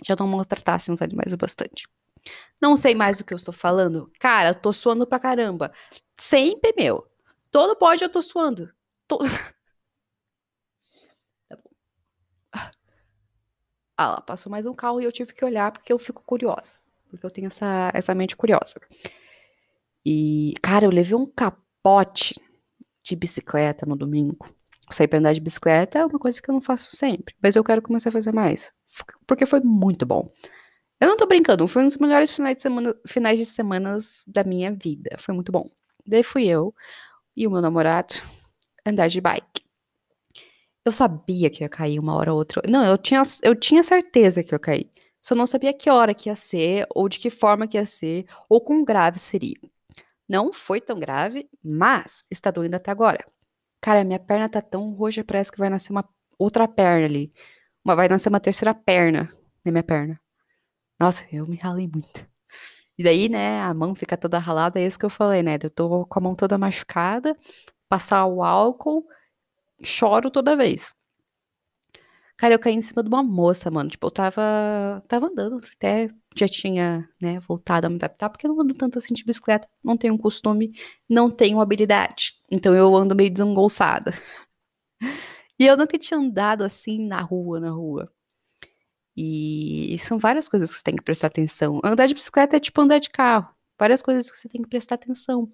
já 0.06 0.16
não 0.18 0.28
maltratassem 0.28 0.94
os 0.94 1.02
animais 1.02 1.34
bastante. 1.36 1.88
Não 2.62 2.76
sei 2.76 2.94
mais 2.96 3.20
o 3.20 3.26
que 3.26 3.34
eu 3.34 3.38
estou 3.38 3.54
falando. 3.54 4.12
Cara, 4.20 4.50
eu 4.50 4.56
tô 4.56 4.74
suando 4.74 5.08
pra 5.08 5.20
caramba. 5.20 5.72
Sempre, 6.18 6.74
meu. 6.78 7.08
Todo 7.52 7.76
pode 7.76 8.04
eu 8.04 8.10
tô 8.10 8.22
suando. 8.22 8.72
Tá 11.50 11.56
bom. 11.56 11.72
Ah 13.98 14.12
lá, 14.12 14.22
passou 14.22 14.52
mais 14.52 14.66
um 14.66 14.74
carro 14.74 15.02
e 15.02 15.06
eu 15.06 15.12
tive 15.12 15.34
que 15.34 15.44
olhar 15.44 15.72
porque 15.72 15.92
eu 15.92 15.98
fico 16.00 16.24
curiosa. 16.24 16.80
Porque 17.10 17.26
eu 17.26 17.32
tenho 17.32 17.48
essa, 17.48 17.92
essa 17.94 18.14
mente 18.14 18.36
curiosa. 18.36 18.80
E, 20.06 20.54
cara, 20.62 20.86
eu 20.86 20.92
levei 20.92 21.16
um 21.16 21.26
capote 21.26 22.36
de 23.04 23.16
bicicleta 23.16 23.86
no 23.86 23.98
domingo. 23.98 24.48
Sair 24.92 25.08
pra 25.08 25.20
andar 25.20 25.34
de 25.34 25.42
bicicleta 25.42 26.00
é 26.00 26.06
uma 26.06 26.20
coisa 26.20 26.42
que 26.42 26.50
eu 26.50 26.54
não 26.54 26.62
faço 26.62 26.96
sempre, 26.96 27.36
mas 27.42 27.56
eu 27.56 27.64
quero 27.64 27.82
começar 27.82 28.10
a 28.10 28.14
fazer 28.14 28.32
mais. 28.32 28.72
Porque 29.28 29.46
foi 29.46 29.60
muito 29.60 30.06
bom. 30.06 30.32
Eu 31.02 31.08
não 31.08 31.16
tô 31.16 31.26
brincando, 31.26 31.68
foi 31.68 31.84
um 31.84 31.88
dos 31.88 31.98
melhores 31.98 32.30
finais 32.30 32.58
de 32.58 32.62
semana, 32.62 32.96
finais 33.08 33.40
de 33.40 33.46
semanas 33.46 34.24
da 34.28 34.44
minha 34.44 34.72
vida. 34.72 35.16
Foi 35.18 35.34
muito 35.34 35.52
bom. 35.52 35.70
Daí 36.06 36.24
fui 36.24 36.46
eu 36.48 36.74
e 37.36 37.48
o 37.48 37.52
meu 37.52 37.62
namorado 37.62 38.16
andar 38.86 39.08
de 39.08 39.22
bike. 39.22 39.64
Eu 40.84 40.92
sabia 40.92 41.50
que 41.50 41.64
ia 41.64 41.70
cair 41.70 42.00
uma 42.00 42.16
hora 42.16 42.34
ou 42.34 42.38
outra. 42.40 42.62
Não, 42.68 42.84
eu 42.84 42.98
tinha, 42.98 43.22
eu 43.44 43.56
tinha 43.56 43.84
certeza 43.84 44.44
que 44.44 44.54
ia 44.54 44.60
cair. 44.60 44.92
Só 45.22 45.36
não 45.36 45.46
sabia 45.46 45.74
que 45.74 45.90
hora 45.90 46.14
que 46.14 46.30
ia 46.30 46.36
ser, 46.36 46.88
ou 46.90 47.08
de 47.08 47.20
que 47.20 47.30
forma 47.30 47.68
que 47.68 47.78
ia 47.78 47.86
ser, 47.86 48.26
ou 48.50 48.60
quão 48.62 48.84
grave 48.84 49.20
seria. 49.20 49.60
Não 50.28 50.52
foi 50.54 50.82
tão 50.82 51.00
grave, 51.00 51.50
mas 51.64 52.26
está 52.30 52.52
doendo 52.52 52.76
até 52.76 52.92
agora. 52.92 53.26
Cara, 53.82 54.04
minha 54.04 54.20
perna 54.20 54.50
tá 54.50 54.62
tão 54.62 54.92
roxa, 54.94 55.24
parece 55.24 55.52
que 55.52 55.58
vai 55.60 55.70
nascer 55.70 55.92
uma 55.92 56.08
outra 56.38 56.68
perna 56.68 57.06
ali. 57.06 57.32
Uma, 57.84 57.96
vai 57.96 58.08
nascer 58.08 58.30
uma 58.30 58.40
terceira 58.40 58.74
perna 58.74 59.32
na 59.64 59.72
minha 59.72 59.84
perna. 59.84 60.20
Nossa, 61.00 61.26
eu 61.32 61.48
me 61.48 61.56
ralei 61.58 61.88
muito. 61.88 62.28
E 62.98 63.04
daí, 63.04 63.30
né, 63.30 63.62
a 63.62 63.74
mão 63.74 63.96
fica 63.96 64.18
toda 64.18 64.40
ralada, 64.40 64.80
é 64.82 64.86
isso 64.88 65.00
que 65.00 65.06
eu 65.06 65.10
falei, 65.10 65.44
né? 65.44 65.58
Eu 65.64 65.70
tô 65.72 66.06
com 66.08 66.20
a 66.20 66.24
mão 66.24 66.36
toda 66.36 66.58
machucada, 66.58 67.38
passar 67.90 68.26
o 68.28 68.44
álcool, 68.44 69.08
choro 69.84 70.32
toda 70.32 70.58
vez. 70.58 70.94
Cara, 72.38 72.54
eu 72.54 72.60
caí 72.60 72.74
em 72.74 72.82
cima 72.82 73.04
de 73.04 73.10
uma 73.10 73.22
moça, 73.22 73.70
mano. 73.70 73.90
Tipo, 73.90 74.08
eu 74.08 74.12
tava, 74.12 74.42
tava 75.08 75.28
andando, 75.28 75.60
até 75.76 76.10
já 76.36 76.48
tinha, 76.48 77.08
né, 77.22 77.40
voltado 77.42 77.88
a 77.88 77.90
me 77.90 77.98
adaptar, 77.98 78.30
porque 78.30 78.48
eu 78.48 78.54
não 78.54 78.62
ando 78.62 78.74
tanto 78.74 78.98
assim 78.98 79.14
de 79.14 79.26
bicicleta, 79.26 79.68
não 79.84 79.98
tenho 79.98 80.18
costume, 80.18 80.72
não 81.10 81.30
tenho 81.30 81.60
habilidade. 81.60 82.34
Então 82.50 82.74
eu 82.74 82.96
ando 82.96 83.16
meio 83.16 83.30
desengolçada. 83.32 84.14
E 85.60 85.66
eu 85.68 85.78
nunca 85.78 85.98
tinha 86.00 86.20
andado 86.20 86.64
assim 86.64 87.06
na 87.08 87.22
rua, 87.22 87.60
na 87.60 87.70
rua. 87.70 88.12
E 89.16 89.98
são 90.00 90.18
várias 90.18 90.48
coisas 90.48 90.72
que 90.72 90.78
você 90.78 90.84
tem 90.84 90.96
que 90.96 91.04
prestar 91.04 91.28
atenção. 91.28 91.82
Andar 91.84 92.06
de 92.06 92.14
bicicleta 92.14 92.56
é 92.56 92.60
tipo 92.60 92.80
andar 92.82 93.00
de 93.00 93.10
carro. 93.10 93.54
Várias 93.78 94.02
coisas 94.02 94.30
que 94.30 94.38
você 94.38 94.48
tem 94.48 94.62
que 94.62 94.70
prestar 94.70 94.96
atenção. 94.96 95.52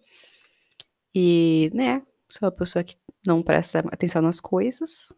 E, 1.14 1.72
né, 1.74 2.02
sou 2.30 2.46
uma 2.46 2.52
pessoa 2.52 2.84
que 2.84 2.96
não 3.26 3.42
presta 3.42 3.80
atenção 3.92 4.22
nas 4.22 4.40
coisas, 4.40 5.14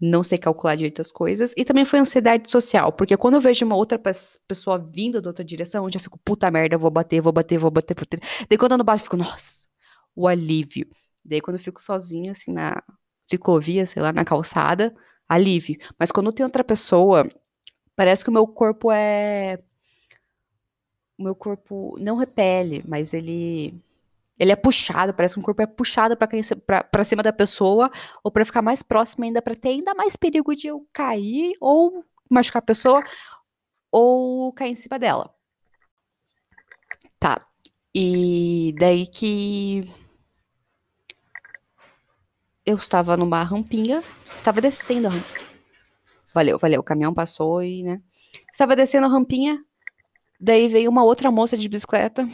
não 0.00 0.24
sei 0.24 0.38
calcular 0.38 0.74
direito 0.74 1.00
as 1.00 1.12
coisas. 1.12 1.52
E 1.56 1.64
também 1.64 1.84
foi 1.84 1.98
ansiedade 1.98 2.50
social, 2.50 2.92
porque 2.92 3.16
quando 3.16 3.34
eu 3.34 3.40
vejo 3.40 3.64
uma 3.64 3.76
outra 3.76 4.00
pessoa 4.48 4.78
vindo 4.78 5.20
da 5.20 5.30
outra 5.30 5.44
direção, 5.44 5.84
eu 5.84 5.92
já 5.92 6.00
fico, 6.00 6.18
puta 6.24 6.50
merda, 6.50 6.78
vou 6.78 6.90
bater, 6.90 7.20
vou 7.20 7.32
bater, 7.32 7.58
vou 7.58 7.70
bater, 7.70 7.94
vou 7.94 8.06
bater. 8.06 8.20
Daí 8.48 8.58
quando 8.58 8.72
eu 8.72 8.78
não 8.78 8.84
bato, 8.84 9.00
eu 9.00 9.04
fico, 9.04 9.16
nossa, 9.16 9.68
o 10.14 10.26
alívio. 10.26 10.88
Daí 11.24 11.40
quando 11.40 11.56
eu 11.56 11.62
fico 11.62 11.80
sozinho, 11.80 12.30
assim, 12.30 12.52
na 12.52 12.82
ciclovia, 13.26 13.86
sei 13.86 14.02
lá, 14.02 14.12
na 14.12 14.24
calçada, 14.24 14.94
alívio. 15.28 15.78
Mas 15.98 16.12
quando 16.12 16.32
tem 16.32 16.44
outra 16.44 16.62
pessoa, 16.64 17.26
parece 17.96 18.24
que 18.24 18.30
o 18.30 18.32
meu 18.32 18.46
corpo 18.46 18.90
é. 18.90 19.58
O 21.18 21.22
meu 21.22 21.34
corpo 21.34 21.96
não 22.00 22.16
repele, 22.16 22.82
mas 22.86 23.14
ele 23.14 23.80
ele 24.38 24.50
é 24.50 24.56
puxado, 24.56 25.14
parece 25.14 25.34
que 25.34 25.40
o 25.40 25.44
corpo 25.44 25.62
é 25.62 25.66
puxado 25.66 26.16
para 26.16 27.04
cima 27.04 27.22
da 27.22 27.32
pessoa, 27.32 27.90
ou 28.22 28.30
para 28.32 28.44
ficar 28.44 28.62
mais 28.62 28.82
próximo 28.82 29.24
ainda, 29.24 29.40
para 29.40 29.54
ter 29.54 29.68
ainda 29.68 29.94
mais 29.94 30.16
perigo 30.16 30.56
de 30.56 30.66
eu 30.66 30.86
cair, 30.92 31.54
ou 31.60 32.04
machucar 32.28 32.60
a 32.60 32.66
pessoa, 32.66 33.02
ou 33.92 34.52
cair 34.52 34.72
em 34.72 34.74
cima 34.74 34.98
dela. 34.98 35.32
Tá. 37.18 37.46
E 37.94 38.74
daí 38.78 39.06
que 39.06 39.88
eu 42.66 42.76
estava 42.76 43.16
numa 43.16 43.42
rampinha, 43.44 44.02
estava 44.34 44.60
descendo 44.60 45.06
a 45.06 45.10
rampinha. 45.10 45.53
Valeu, 46.34 46.58
valeu. 46.58 46.80
O 46.80 46.84
caminhão 46.84 47.14
passou 47.14 47.62
e, 47.62 47.84
né? 47.84 48.02
Estava 48.52 48.74
descendo 48.74 49.06
a 49.06 49.10
rampinha, 49.10 49.64
daí 50.40 50.68
veio 50.68 50.90
uma 50.90 51.04
outra 51.04 51.30
moça 51.30 51.56
de 51.56 51.68
bicicleta 51.68 52.28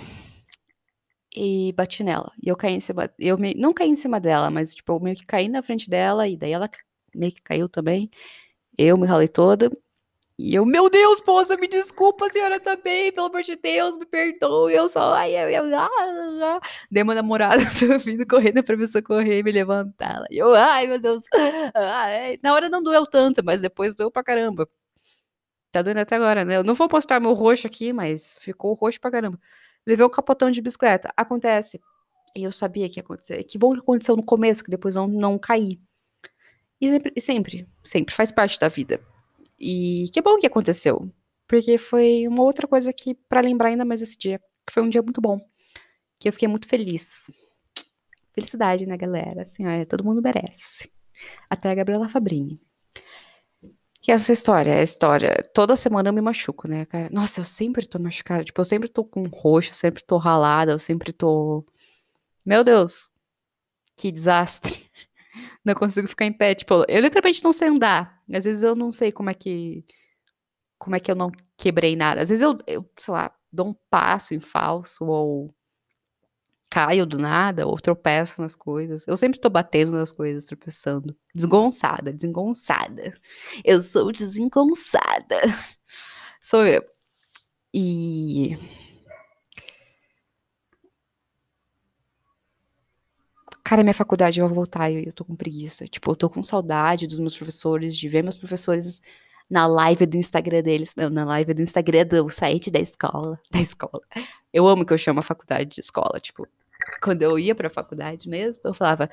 e 1.37 1.73
bati 1.75 2.03
nela. 2.03 2.33
E 2.43 2.49
eu 2.49 2.57
caí 2.57 2.75
em 2.75 2.81
cima. 2.81 3.13
Eu 3.19 3.37
não 3.57 3.73
caí 3.75 3.89
em 3.89 3.97
cima 3.97 4.19
dela, 4.19 4.51
mas 4.51 4.75
tipo, 4.75 4.93
eu 4.93 5.01
meio 5.01 5.17
que 5.17 5.27
caí 5.27 5.49
na 5.49 5.63
frente 5.63 5.89
dela, 5.89 6.27
e 6.27 6.37
daí 6.37 6.53
ela 6.53 6.69
meio 7.15 7.33
que 7.33 7.43
caiu 7.43 7.69
também. 7.69 8.11
Eu 8.79 8.97
me 8.97 9.07
ralei 9.07 9.29
toda. 9.29 9.71
E 10.43 10.55
eu, 10.55 10.65
meu 10.65 10.89
Deus, 10.89 11.23
moça, 11.27 11.55
me 11.59 11.69
desculpa, 11.69 12.27
senhora 12.31 12.59
tá 12.59 12.75
bem, 12.75 13.13
pelo 13.13 13.27
amor 13.27 13.43
de 13.43 13.57
Deus, 13.57 13.99
me 13.99 14.07
perdoe. 14.07 14.73
Eu 14.73 14.89
só, 14.89 15.13
ai, 15.13 15.37
ai, 15.37 15.55
ai, 15.55 15.73
ai. 15.75 16.61
Dei 16.91 17.03
uma 17.03 17.15
namorada 17.15 17.63
vindo 18.03 18.27
correndo 18.27 18.65
pra 18.65 18.75
me 18.75 18.89
socorrer 18.89 19.41
e 19.41 19.43
me 19.43 19.53
levantar. 19.53 20.25
E 20.31 20.39
eu, 20.39 20.55
ai, 20.55 20.87
meu 20.87 20.99
Deus. 20.99 21.25
Ai. 21.75 22.39
Na 22.43 22.55
hora 22.55 22.71
não 22.71 22.83
doeu 22.83 23.05
tanto, 23.07 23.45
mas 23.45 23.61
depois 23.61 23.95
doeu 23.95 24.11
pra 24.11 24.25
caramba. 24.25 24.67
Tá 25.71 25.83
doendo 25.83 26.01
até 26.01 26.17
agora, 26.17 26.43
né? 26.43 26.57
Eu 26.57 26.65
não 26.65 26.75
vou 26.75 26.89
mostrar 26.91 27.21
meu 27.21 27.35
roxo 27.35 27.67
aqui, 27.67 27.93
mas 27.93 28.39
ficou 28.41 28.73
roxo 28.73 28.99
pra 28.99 29.11
caramba. 29.11 29.39
Levei 29.87 30.07
um 30.07 30.11
capotão 30.11 30.51
de 30.51 30.63
bicicleta. 30.63 31.13
Acontece. 31.17 31.79
E 32.35 32.45
eu 32.45 32.53
sabia 32.53 32.89
que 32.89 32.99
ia 32.99 33.03
acontecer. 33.03 33.43
Que 33.45 33.59
bom 33.59 33.75
que 33.75 33.81
aconteceu 33.81 34.17
no 34.17 34.25
começo, 34.25 34.65
que 34.65 34.71
depois 34.71 34.97
eu 34.97 35.07
não 35.07 35.39
caí. 35.39 35.79
E 36.81 36.89
sempre, 36.89 37.21
sempre, 37.21 37.69
sempre 37.85 38.15
faz 38.15 38.33
parte 38.33 38.59
da 38.59 38.69
vida. 38.69 39.01
E 39.61 40.09
que 40.13 40.23
bom 40.23 40.39
que 40.39 40.47
aconteceu, 40.47 41.13
porque 41.47 41.77
foi 41.77 42.27
uma 42.27 42.43
outra 42.43 42.67
coisa 42.67 42.93
que 42.93 43.15
para 43.29 43.41
lembrar 43.41 43.69
ainda 43.69 43.85
mais 43.85 44.01
esse 44.01 44.17
dia, 44.17 44.39
que 44.67 44.73
foi 44.73 44.83
um 44.83 44.89
dia 44.89 45.03
muito 45.03 45.21
bom, 45.21 45.39
que 46.19 46.29
eu 46.29 46.33
fiquei 46.33 46.49
muito 46.49 46.67
feliz. 46.67 47.31
Felicidade, 48.33 48.87
né, 48.87 48.97
galera? 48.97 49.43
Assim, 49.43 49.65
ó, 49.67 49.85
todo 49.85 50.05
mundo 50.05 50.23
merece. 50.23 50.91
Até 51.51 51.71
a 51.71 51.75
Gabriela 51.75 52.09
Fabrini. 52.09 52.61
E 54.09 54.11
essa 54.11 54.33
história, 54.33 54.79
a 54.79 54.83
história, 54.83 55.35
toda 55.55 55.77
semana 55.77 56.09
eu 56.09 56.13
me 56.13 56.23
machuco, 56.23 56.67
né, 56.67 56.87
cara? 56.87 57.11
Nossa, 57.13 57.41
eu 57.41 57.45
sempre 57.45 57.87
tô 57.87 57.99
machucada, 57.99 58.43
tipo, 58.43 58.59
eu 58.59 58.65
sempre 58.65 58.89
tô 58.89 59.05
com 59.05 59.25
roxo, 59.25 59.71
eu 59.71 59.75
sempre 59.75 60.03
tô 60.03 60.17
ralada, 60.17 60.73
eu 60.73 60.79
sempre 60.79 61.13
tô 61.13 61.67
Meu 62.45 62.65
Deus. 62.65 63.11
Que 63.97 64.11
desastre. 64.11 64.91
Não 65.65 65.75
consigo 65.75 66.09
ficar 66.09 66.25
em 66.27 66.33
pé, 66.33 66.55
tipo, 66.55 66.85
eu 66.89 67.01
literalmente 67.01 67.45
não 67.45 67.53
sei 67.53 67.69
andar. 67.69 68.21
Às 68.33 68.45
vezes 68.45 68.63
eu 68.63 68.75
não 68.75 68.93
sei 68.93 69.13
como 69.13 69.31
é 69.31 69.35
que. 69.35 69.85
Como 70.79 70.97
é 70.97 71.01
que 71.01 71.11
eu 71.11 71.15
não 71.15 71.31
quebrei 71.57 71.95
nada. 71.95 72.23
Às 72.23 72.31
vezes 72.31 72.43
eu, 72.43 72.57
eu 72.67 72.91
sei 72.99 73.13
lá, 73.13 73.31
dou 73.53 73.69
um 73.69 73.75
passo 73.91 74.35
em 74.35 74.41
falso, 74.41 75.05
ou 75.05 75.55
caio 76.71 77.05
do 77.05 77.19
nada, 77.19 77.67
ou 77.67 77.79
tropeço 77.81 78.41
nas 78.41 78.55
coisas. 78.55 79.07
Eu 79.09 79.17
sempre 79.17 79.37
estou 79.37 79.51
batendo 79.51 79.93
nas 79.93 80.13
coisas, 80.13 80.45
tropeçando. 80.45 81.17
Desgonçada, 81.35 82.13
desengonçada. 82.13 83.13
Eu 83.65 83.83
sou 83.83 84.13
desengonçada. 84.13 85.41
Sou 86.41 86.65
eu. 86.65 86.83
E. 87.75 88.57
Cara, 93.71 93.85
minha 93.85 93.95
faculdade 93.95 94.41
vai 94.41 94.51
voltar 94.51 94.91
e 94.91 95.07
eu 95.07 95.13
tô 95.13 95.25
com 95.25 95.37
preguiça. 95.37 95.87
Tipo, 95.87 96.11
eu 96.11 96.17
tô 96.17 96.29
com 96.29 96.43
saudade 96.43 97.07
dos 97.07 97.21
meus 97.21 97.37
professores, 97.37 97.97
de 97.97 98.09
ver 98.09 98.21
meus 98.21 98.37
professores 98.37 99.01
na 99.49 99.65
live 99.69 100.07
do 100.07 100.17
Instagram 100.17 100.61
deles. 100.61 100.93
Não, 100.97 101.09
na 101.09 101.25
live 101.25 101.55
do 101.55 101.63
Instagram 101.63 102.05
do 102.05 102.29
site 102.31 102.69
da 102.69 102.81
escola. 102.81 103.39
Da 103.49 103.61
escola. 103.61 104.03
Eu 104.53 104.67
amo 104.67 104.85
que 104.85 104.93
eu 104.93 104.99
chamo 104.99 105.21
a 105.21 105.23
faculdade 105.23 105.71
de 105.71 105.81
escola. 105.81 106.19
Tipo, 106.19 106.49
quando 107.01 107.23
eu 107.23 107.39
ia 107.39 107.55
pra 107.55 107.71
faculdade 107.71 108.29
mesmo, 108.29 108.61
eu 108.65 108.75
falava: 108.75 109.09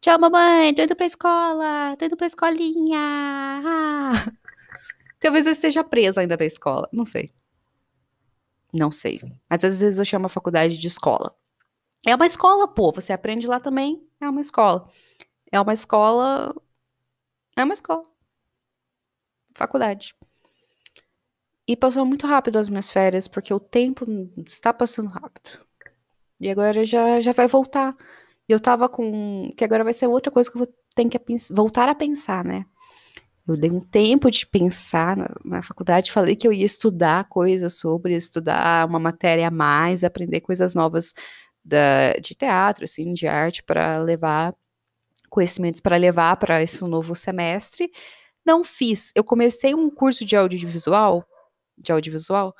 Tchau, 0.00 0.18
mamãe, 0.18 0.74
tô 0.74 0.82
indo 0.82 0.96
pra 0.96 1.06
escola, 1.06 1.94
tô 1.96 2.04
indo 2.04 2.16
pra 2.16 2.26
escolinha. 2.26 2.98
Ah. 2.98 4.32
Talvez 5.20 5.46
eu 5.46 5.52
esteja 5.52 5.84
presa 5.84 6.22
ainda 6.22 6.36
da 6.36 6.44
escola. 6.44 6.88
Não 6.92 7.04
sei. 7.04 7.30
Não 8.74 8.90
sei. 8.90 9.20
Mas 9.48 9.62
às 9.62 9.80
vezes 9.80 10.00
eu 10.00 10.04
chamo 10.04 10.26
a 10.26 10.28
faculdade 10.28 10.76
de 10.76 10.88
escola. 10.88 11.32
É 12.06 12.14
uma 12.14 12.26
escola, 12.26 12.66
pô. 12.66 12.92
Você 12.92 13.12
aprende 13.12 13.46
lá 13.46 13.60
também. 13.60 14.06
É 14.20 14.28
uma 14.28 14.40
escola. 14.40 14.88
É 15.50 15.60
uma 15.60 15.72
escola. 15.72 16.54
É 17.56 17.64
uma 17.64 17.74
escola. 17.74 18.04
Faculdade. 19.54 20.14
E 21.66 21.76
passou 21.76 22.04
muito 22.04 22.26
rápido 22.26 22.58
as 22.58 22.68
minhas 22.68 22.90
férias, 22.90 23.28
porque 23.28 23.54
o 23.54 23.60
tempo 23.60 24.04
está 24.46 24.72
passando 24.72 25.08
rápido. 25.08 25.64
E 26.40 26.50
agora 26.50 26.84
já, 26.84 27.20
já 27.20 27.32
vai 27.32 27.46
voltar. 27.46 27.96
E 28.48 28.52
eu 28.52 28.58
tava 28.60 28.88
com. 28.88 29.52
Que 29.56 29.64
agora 29.64 29.84
vai 29.84 29.94
ser 29.94 30.06
outra 30.08 30.32
coisa 30.32 30.50
que 30.50 30.56
eu 30.56 30.64
vou 30.66 30.74
ter 30.94 31.08
que 31.08 31.20
voltar 31.52 31.88
a 31.88 31.94
pensar, 31.94 32.44
né? 32.44 32.64
Eu 33.46 33.56
dei 33.56 33.70
um 33.70 33.80
tempo 33.80 34.30
de 34.30 34.46
pensar 34.46 35.16
na, 35.16 35.28
na, 35.44 35.62
faculdade, 35.62 36.12
falei 36.12 36.36
que 36.36 36.46
eu 36.46 36.52
ia 36.52 36.64
estudar 36.64 37.28
coisas 37.28 37.76
sobre, 37.76 38.14
estudar 38.14 38.86
uma 38.88 39.00
matéria 39.00 39.48
a 39.48 39.50
mais, 39.50 40.04
aprender 40.04 40.40
coisas 40.40 40.74
novas 40.74 41.12
da, 41.64 42.12
de 42.14 42.34
teatro, 42.34 42.84
assim, 42.84 43.12
de 43.12 43.26
arte, 43.26 43.62
para 43.62 43.98
levar 43.98 44.54
conhecimentos 45.32 45.80
para 45.80 45.96
levar 45.96 46.36
para 46.36 46.62
esse 46.62 46.84
novo 46.84 47.14
semestre. 47.14 47.90
Não 48.44 48.62
fiz. 48.62 49.10
Eu 49.14 49.24
comecei 49.24 49.74
um 49.74 49.88
curso 49.88 50.26
de 50.26 50.36
audiovisual, 50.36 51.26
de 51.78 51.90
audiovisual, 51.90 52.54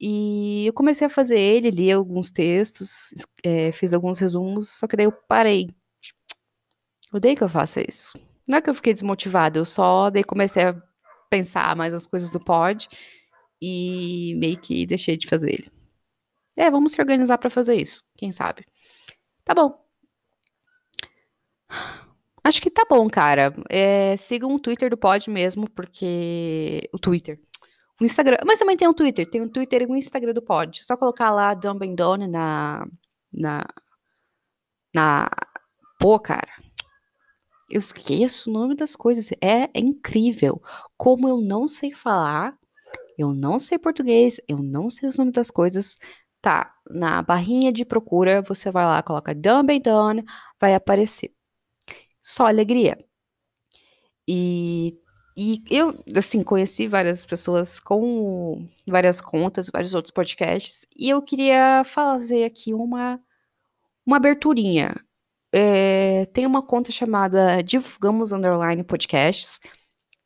e 0.00 0.66
eu 0.66 0.72
comecei 0.72 1.06
a 1.06 1.10
fazer 1.10 1.38
ele, 1.38 1.70
li 1.70 1.92
alguns 1.92 2.32
textos, 2.32 3.10
é, 3.44 3.70
fiz 3.70 3.94
alguns 3.94 4.18
resumos, 4.18 4.70
só 4.70 4.88
que 4.88 4.96
daí 4.96 5.06
eu 5.06 5.12
parei. 5.12 5.68
Odeio 7.12 7.36
que 7.36 7.44
eu 7.44 7.48
faça 7.48 7.80
isso. 7.86 8.18
Não 8.48 8.58
é 8.58 8.60
que 8.60 8.68
eu 8.68 8.74
fiquei 8.74 8.92
desmotivada, 8.92 9.58
eu 9.58 9.64
só 9.64 10.10
daí 10.10 10.24
comecei 10.24 10.64
a 10.64 10.82
pensar 11.28 11.76
mais 11.76 11.94
as 11.94 12.06
coisas 12.06 12.30
do 12.30 12.40
pod 12.40 12.88
e 13.62 14.34
meio 14.36 14.58
que 14.58 14.84
deixei 14.84 15.16
de 15.16 15.28
fazer 15.28 15.52
ele. 15.52 15.79
É, 16.60 16.70
vamos 16.70 16.92
se 16.92 17.00
organizar 17.00 17.38
para 17.38 17.48
fazer 17.48 17.74
isso, 17.76 18.04
quem 18.18 18.30
sabe. 18.30 18.66
Tá 19.46 19.54
bom. 19.54 19.82
Acho 22.44 22.60
que 22.60 22.70
tá 22.70 22.84
bom, 22.86 23.08
cara. 23.08 23.54
É, 23.70 24.14
sigam 24.18 24.54
o 24.54 24.60
Twitter 24.60 24.90
do 24.90 24.96
Pod 24.98 25.30
mesmo, 25.30 25.70
porque. 25.70 26.82
O 26.92 26.98
Twitter. 26.98 27.40
O 27.98 28.04
Instagram. 28.04 28.36
Mas 28.46 28.58
também 28.58 28.76
tem 28.76 28.86
um 28.86 28.92
Twitter. 28.92 29.28
Tem 29.28 29.40
um 29.40 29.48
Twitter 29.48 29.80
e 29.80 29.86
um 29.86 29.96
Instagram 29.96 30.34
do 30.34 30.42
Pod. 30.42 30.84
Só 30.84 30.98
colocar 30.98 31.30
lá 31.30 31.54
Dumb 31.54 31.82
and 31.82 31.94
Done 31.94 32.28
na. 32.28 32.86
Na. 33.32 33.66
Na. 34.94 35.30
Pô, 35.98 36.20
cara. 36.20 36.52
Eu 37.70 37.78
esqueço 37.78 38.50
o 38.50 38.52
nome 38.52 38.76
das 38.76 38.94
coisas. 38.94 39.30
É, 39.40 39.62
é 39.72 39.80
incrível. 39.80 40.60
Como 40.94 41.26
eu 41.26 41.40
não 41.40 41.66
sei 41.66 41.94
falar. 41.94 42.54
Eu 43.16 43.32
não 43.32 43.58
sei 43.58 43.78
português. 43.78 44.42
Eu 44.46 44.58
não 44.58 44.90
sei 44.90 45.08
os 45.08 45.16
nomes 45.16 45.32
das 45.32 45.50
coisas. 45.50 45.96
Tá, 46.40 46.74
na 46.88 47.22
barrinha 47.22 47.72
de 47.72 47.84
procura, 47.84 48.40
você 48.42 48.70
vai 48.70 48.84
lá, 48.84 49.02
coloca 49.02 49.34
Dumb 49.34 49.72
and 49.72 49.80
Done, 49.80 50.24
vai 50.58 50.74
aparecer. 50.74 51.34
Só 52.22 52.46
alegria. 52.46 52.98
E, 54.28 54.92
e 55.36 55.62
eu, 55.70 56.02
assim, 56.16 56.42
conheci 56.42 56.86
várias 56.86 57.24
pessoas 57.24 57.80
com 57.80 58.68
várias 58.86 59.20
contas, 59.20 59.70
vários 59.72 59.94
outros 59.94 60.12
podcasts, 60.12 60.86
e 60.96 61.10
eu 61.10 61.22
queria 61.22 61.82
fazer 61.84 62.44
aqui 62.44 62.72
uma, 62.74 63.20
uma 64.06 64.16
aberturinha. 64.18 64.94
É, 65.52 66.26
tem 66.26 66.46
uma 66.46 66.62
conta 66.62 66.92
chamada 66.92 67.62
Divulgamos 67.62 68.32
Underline 68.32 68.84
Podcasts. 68.84 69.60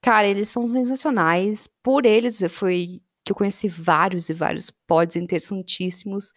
Cara, 0.02 0.26
eles 0.26 0.48
são 0.48 0.68
sensacionais. 0.68 1.68
Por 1.82 2.04
eles, 2.04 2.42
foi 2.50 3.00
que 3.24 3.32
eu 3.32 3.36
conheci 3.36 3.68
vários 3.68 4.28
e 4.28 4.34
vários 4.34 4.70
pods 4.70 5.16
interessantíssimos. 5.16 6.32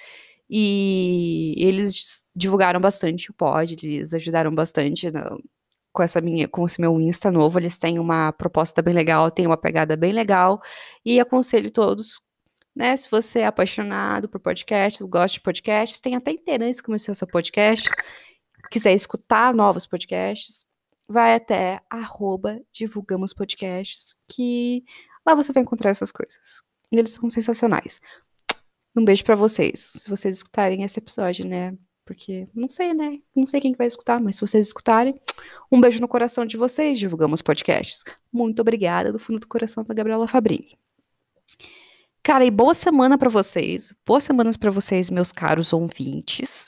E 0.49 1.55
eles 1.57 2.23
divulgaram 2.35 2.79
bastante 2.79 3.29
o 3.29 3.33
pod, 3.33 3.75
eles 3.83 4.13
ajudaram 4.13 4.53
bastante 4.55 5.11
no, 5.11 5.43
com 5.91 6.03
essa 6.03 6.21
minha, 6.21 6.47
com 6.47 6.65
esse 6.65 6.79
meu 6.79 6.99
Insta 7.01 7.31
novo. 7.31 7.59
Eles 7.59 7.77
têm 7.77 7.99
uma 7.99 8.31
proposta 8.31 8.81
bem 8.81 8.93
legal, 8.93 9.29
têm 9.31 9.45
uma 9.47 9.57
pegada 9.57 9.97
bem 9.97 10.13
legal. 10.13 10.61
E 11.03 11.19
aconselho 11.19 11.71
todos, 11.71 12.21
né? 12.75 12.95
Se 12.95 13.09
você 13.11 13.39
é 13.39 13.45
apaixonado 13.47 14.29
por 14.29 14.39
podcasts, 14.39 15.05
gosta 15.05 15.35
de 15.35 15.41
podcasts, 15.41 15.99
tem 15.99 16.15
até 16.15 16.31
interesse 16.31 16.79
em 16.79 16.83
começar 16.83 17.13
seu 17.13 17.27
podcast, 17.27 17.89
quiser 18.71 18.93
escutar 18.93 19.53
novos 19.53 19.85
podcasts, 19.87 20.65
vai 21.09 21.35
até 21.35 21.81
arroba 21.89 22.59
divulgamos 22.71 23.33
podcasts, 23.33 24.15
que 24.27 24.83
lá 25.25 25.35
você 25.35 25.51
vai 25.53 25.63
encontrar 25.63 25.89
essas 25.89 26.11
coisas. 26.11 26.66
Eles 26.91 27.11
são 27.11 27.29
sensacionais. 27.29 27.99
Um 28.95 29.05
beijo 29.05 29.23
para 29.23 29.35
vocês, 29.35 29.79
se 29.79 30.09
vocês 30.09 30.37
escutarem 30.37 30.83
esse 30.83 30.99
episódio, 30.99 31.47
né? 31.47 31.77
Porque 32.03 32.47
não 32.55 32.69
sei, 32.69 32.93
né? 32.93 33.19
Não 33.35 33.45
sei 33.45 33.59
quem 33.59 33.75
vai 33.75 33.85
escutar, 33.85 34.19
mas 34.19 34.35
se 34.35 34.41
vocês 34.41 34.65
escutarem, 34.65 35.19
um 35.71 35.79
beijo 35.79 35.99
no 35.99 36.07
coração 36.07 36.45
de 36.45 36.57
vocês, 36.57 36.97
divulgamos 36.97 37.41
podcasts. 37.41 38.03
Muito 38.31 38.61
obrigada 38.61 39.11
do 39.11 39.19
fundo 39.19 39.39
do 39.39 39.47
coração 39.47 39.83
da 39.83 39.93
Gabriela 39.93 40.27
Fabrini. 40.27 40.79
Cara, 42.23 42.45
e 42.45 42.51
boa 42.51 42.73
semana 42.73 43.17
para 43.17 43.29
vocês. 43.29 43.93
Boas 44.05 44.23
semanas 44.23 44.57
para 44.57 44.71
vocês, 44.71 45.09
meus 45.09 45.31
caros 45.31 45.73
ouvintes. 45.73 46.67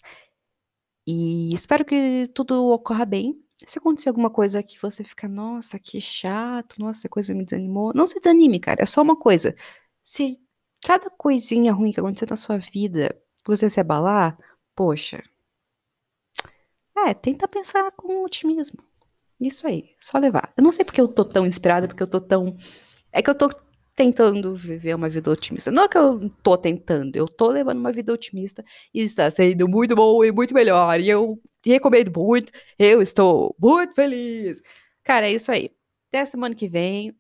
E 1.08 1.54
espero 1.54 1.84
que 1.84 2.30
tudo 2.34 2.72
ocorra 2.72 3.06
bem. 3.06 3.42
Se 3.66 3.80
acontecer 3.80 4.10
alguma 4.10 4.30
coisa 4.30 4.62
que 4.62 4.78
você 4.82 5.04
fica, 5.04 5.28
nossa, 5.28 5.80
que 5.80 6.00
chato, 6.00 6.76
nossa, 6.80 7.10
coisa 7.10 7.34
me 7.34 7.44
desanimou, 7.44 7.92
não 7.96 8.06
se 8.06 8.20
desanime, 8.20 8.60
cara. 8.60 8.84
É 8.84 8.86
só 8.86 9.02
uma 9.02 9.18
coisa 9.18 9.56
se 10.10 10.40
cada 10.84 11.08
coisinha 11.12 11.72
ruim 11.72 11.92
que 11.92 12.00
acontecer 12.00 12.26
na 12.28 12.36
sua 12.36 12.58
vida 12.58 13.16
você 13.46 13.70
se 13.70 13.80
abalar, 13.80 14.36
poxa. 14.76 15.24
É, 16.98 17.14
tenta 17.14 17.48
pensar 17.48 17.92
com 17.92 18.24
otimismo. 18.24 18.80
Isso 19.40 19.68
aí, 19.68 19.92
só 20.00 20.18
levar. 20.18 20.52
Eu 20.58 20.64
não 20.64 20.72
sei 20.72 20.84
porque 20.84 21.00
eu 21.00 21.08
tô 21.08 21.24
tão 21.24 21.46
inspirada, 21.46 21.88
porque 21.88 22.02
eu 22.02 22.08
tô 22.08 22.20
tão. 22.20 22.58
É 23.12 23.22
que 23.22 23.30
eu 23.30 23.36
tô 23.36 23.50
tentando 23.96 24.56
viver 24.56 24.96
uma 24.96 25.10
vida 25.10 25.30
otimista. 25.30 25.70
Não 25.70 25.84
é 25.84 25.88
que 25.88 25.98
eu 26.00 26.28
tô 26.42 26.58
tentando, 26.58 27.16
eu 27.16 27.28
tô 27.28 27.50
levando 27.50 27.78
uma 27.78 27.92
vida 27.92 28.12
otimista 28.12 28.66
e 28.92 29.04
está 29.04 29.30
sendo 29.30 29.70
muito 29.70 29.96
bom 29.96 30.24
e 30.24 30.32
muito 30.32 30.56
melhor. 30.56 31.00
E 31.00 31.08
eu 31.08 31.40
recomendo 31.64 32.12
muito, 32.20 32.52
eu 32.80 33.00
estou 33.00 33.56
muito 33.60 33.94
feliz. 33.94 34.60
Cara, 35.04 35.28
é 35.30 35.34
isso 35.34 35.52
aí. 35.52 35.70
Até 36.08 36.26
semana 36.26 36.56
que 36.56 36.68
vem. 36.68 37.16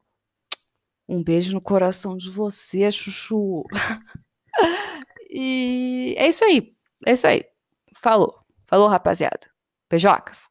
Um 1.10 1.24
beijo 1.24 1.52
no 1.54 1.60
coração 1.60 2.16
de 2.16 2.30
você, 2.30 2.92
Chuchu. 2.92 3.64
e 5.28 6.14
é 6.16 6.28
isso 6.28 6.46
aí. 6.46 6.76
É 7.04 7.14
isso 7.14 7.26
aí. 7.26 7.44
Falou. 7.96 8.40
Falou, 8.68 8.88
rapaziada. 8.88 9.50
Beijocas. 9.90 10.48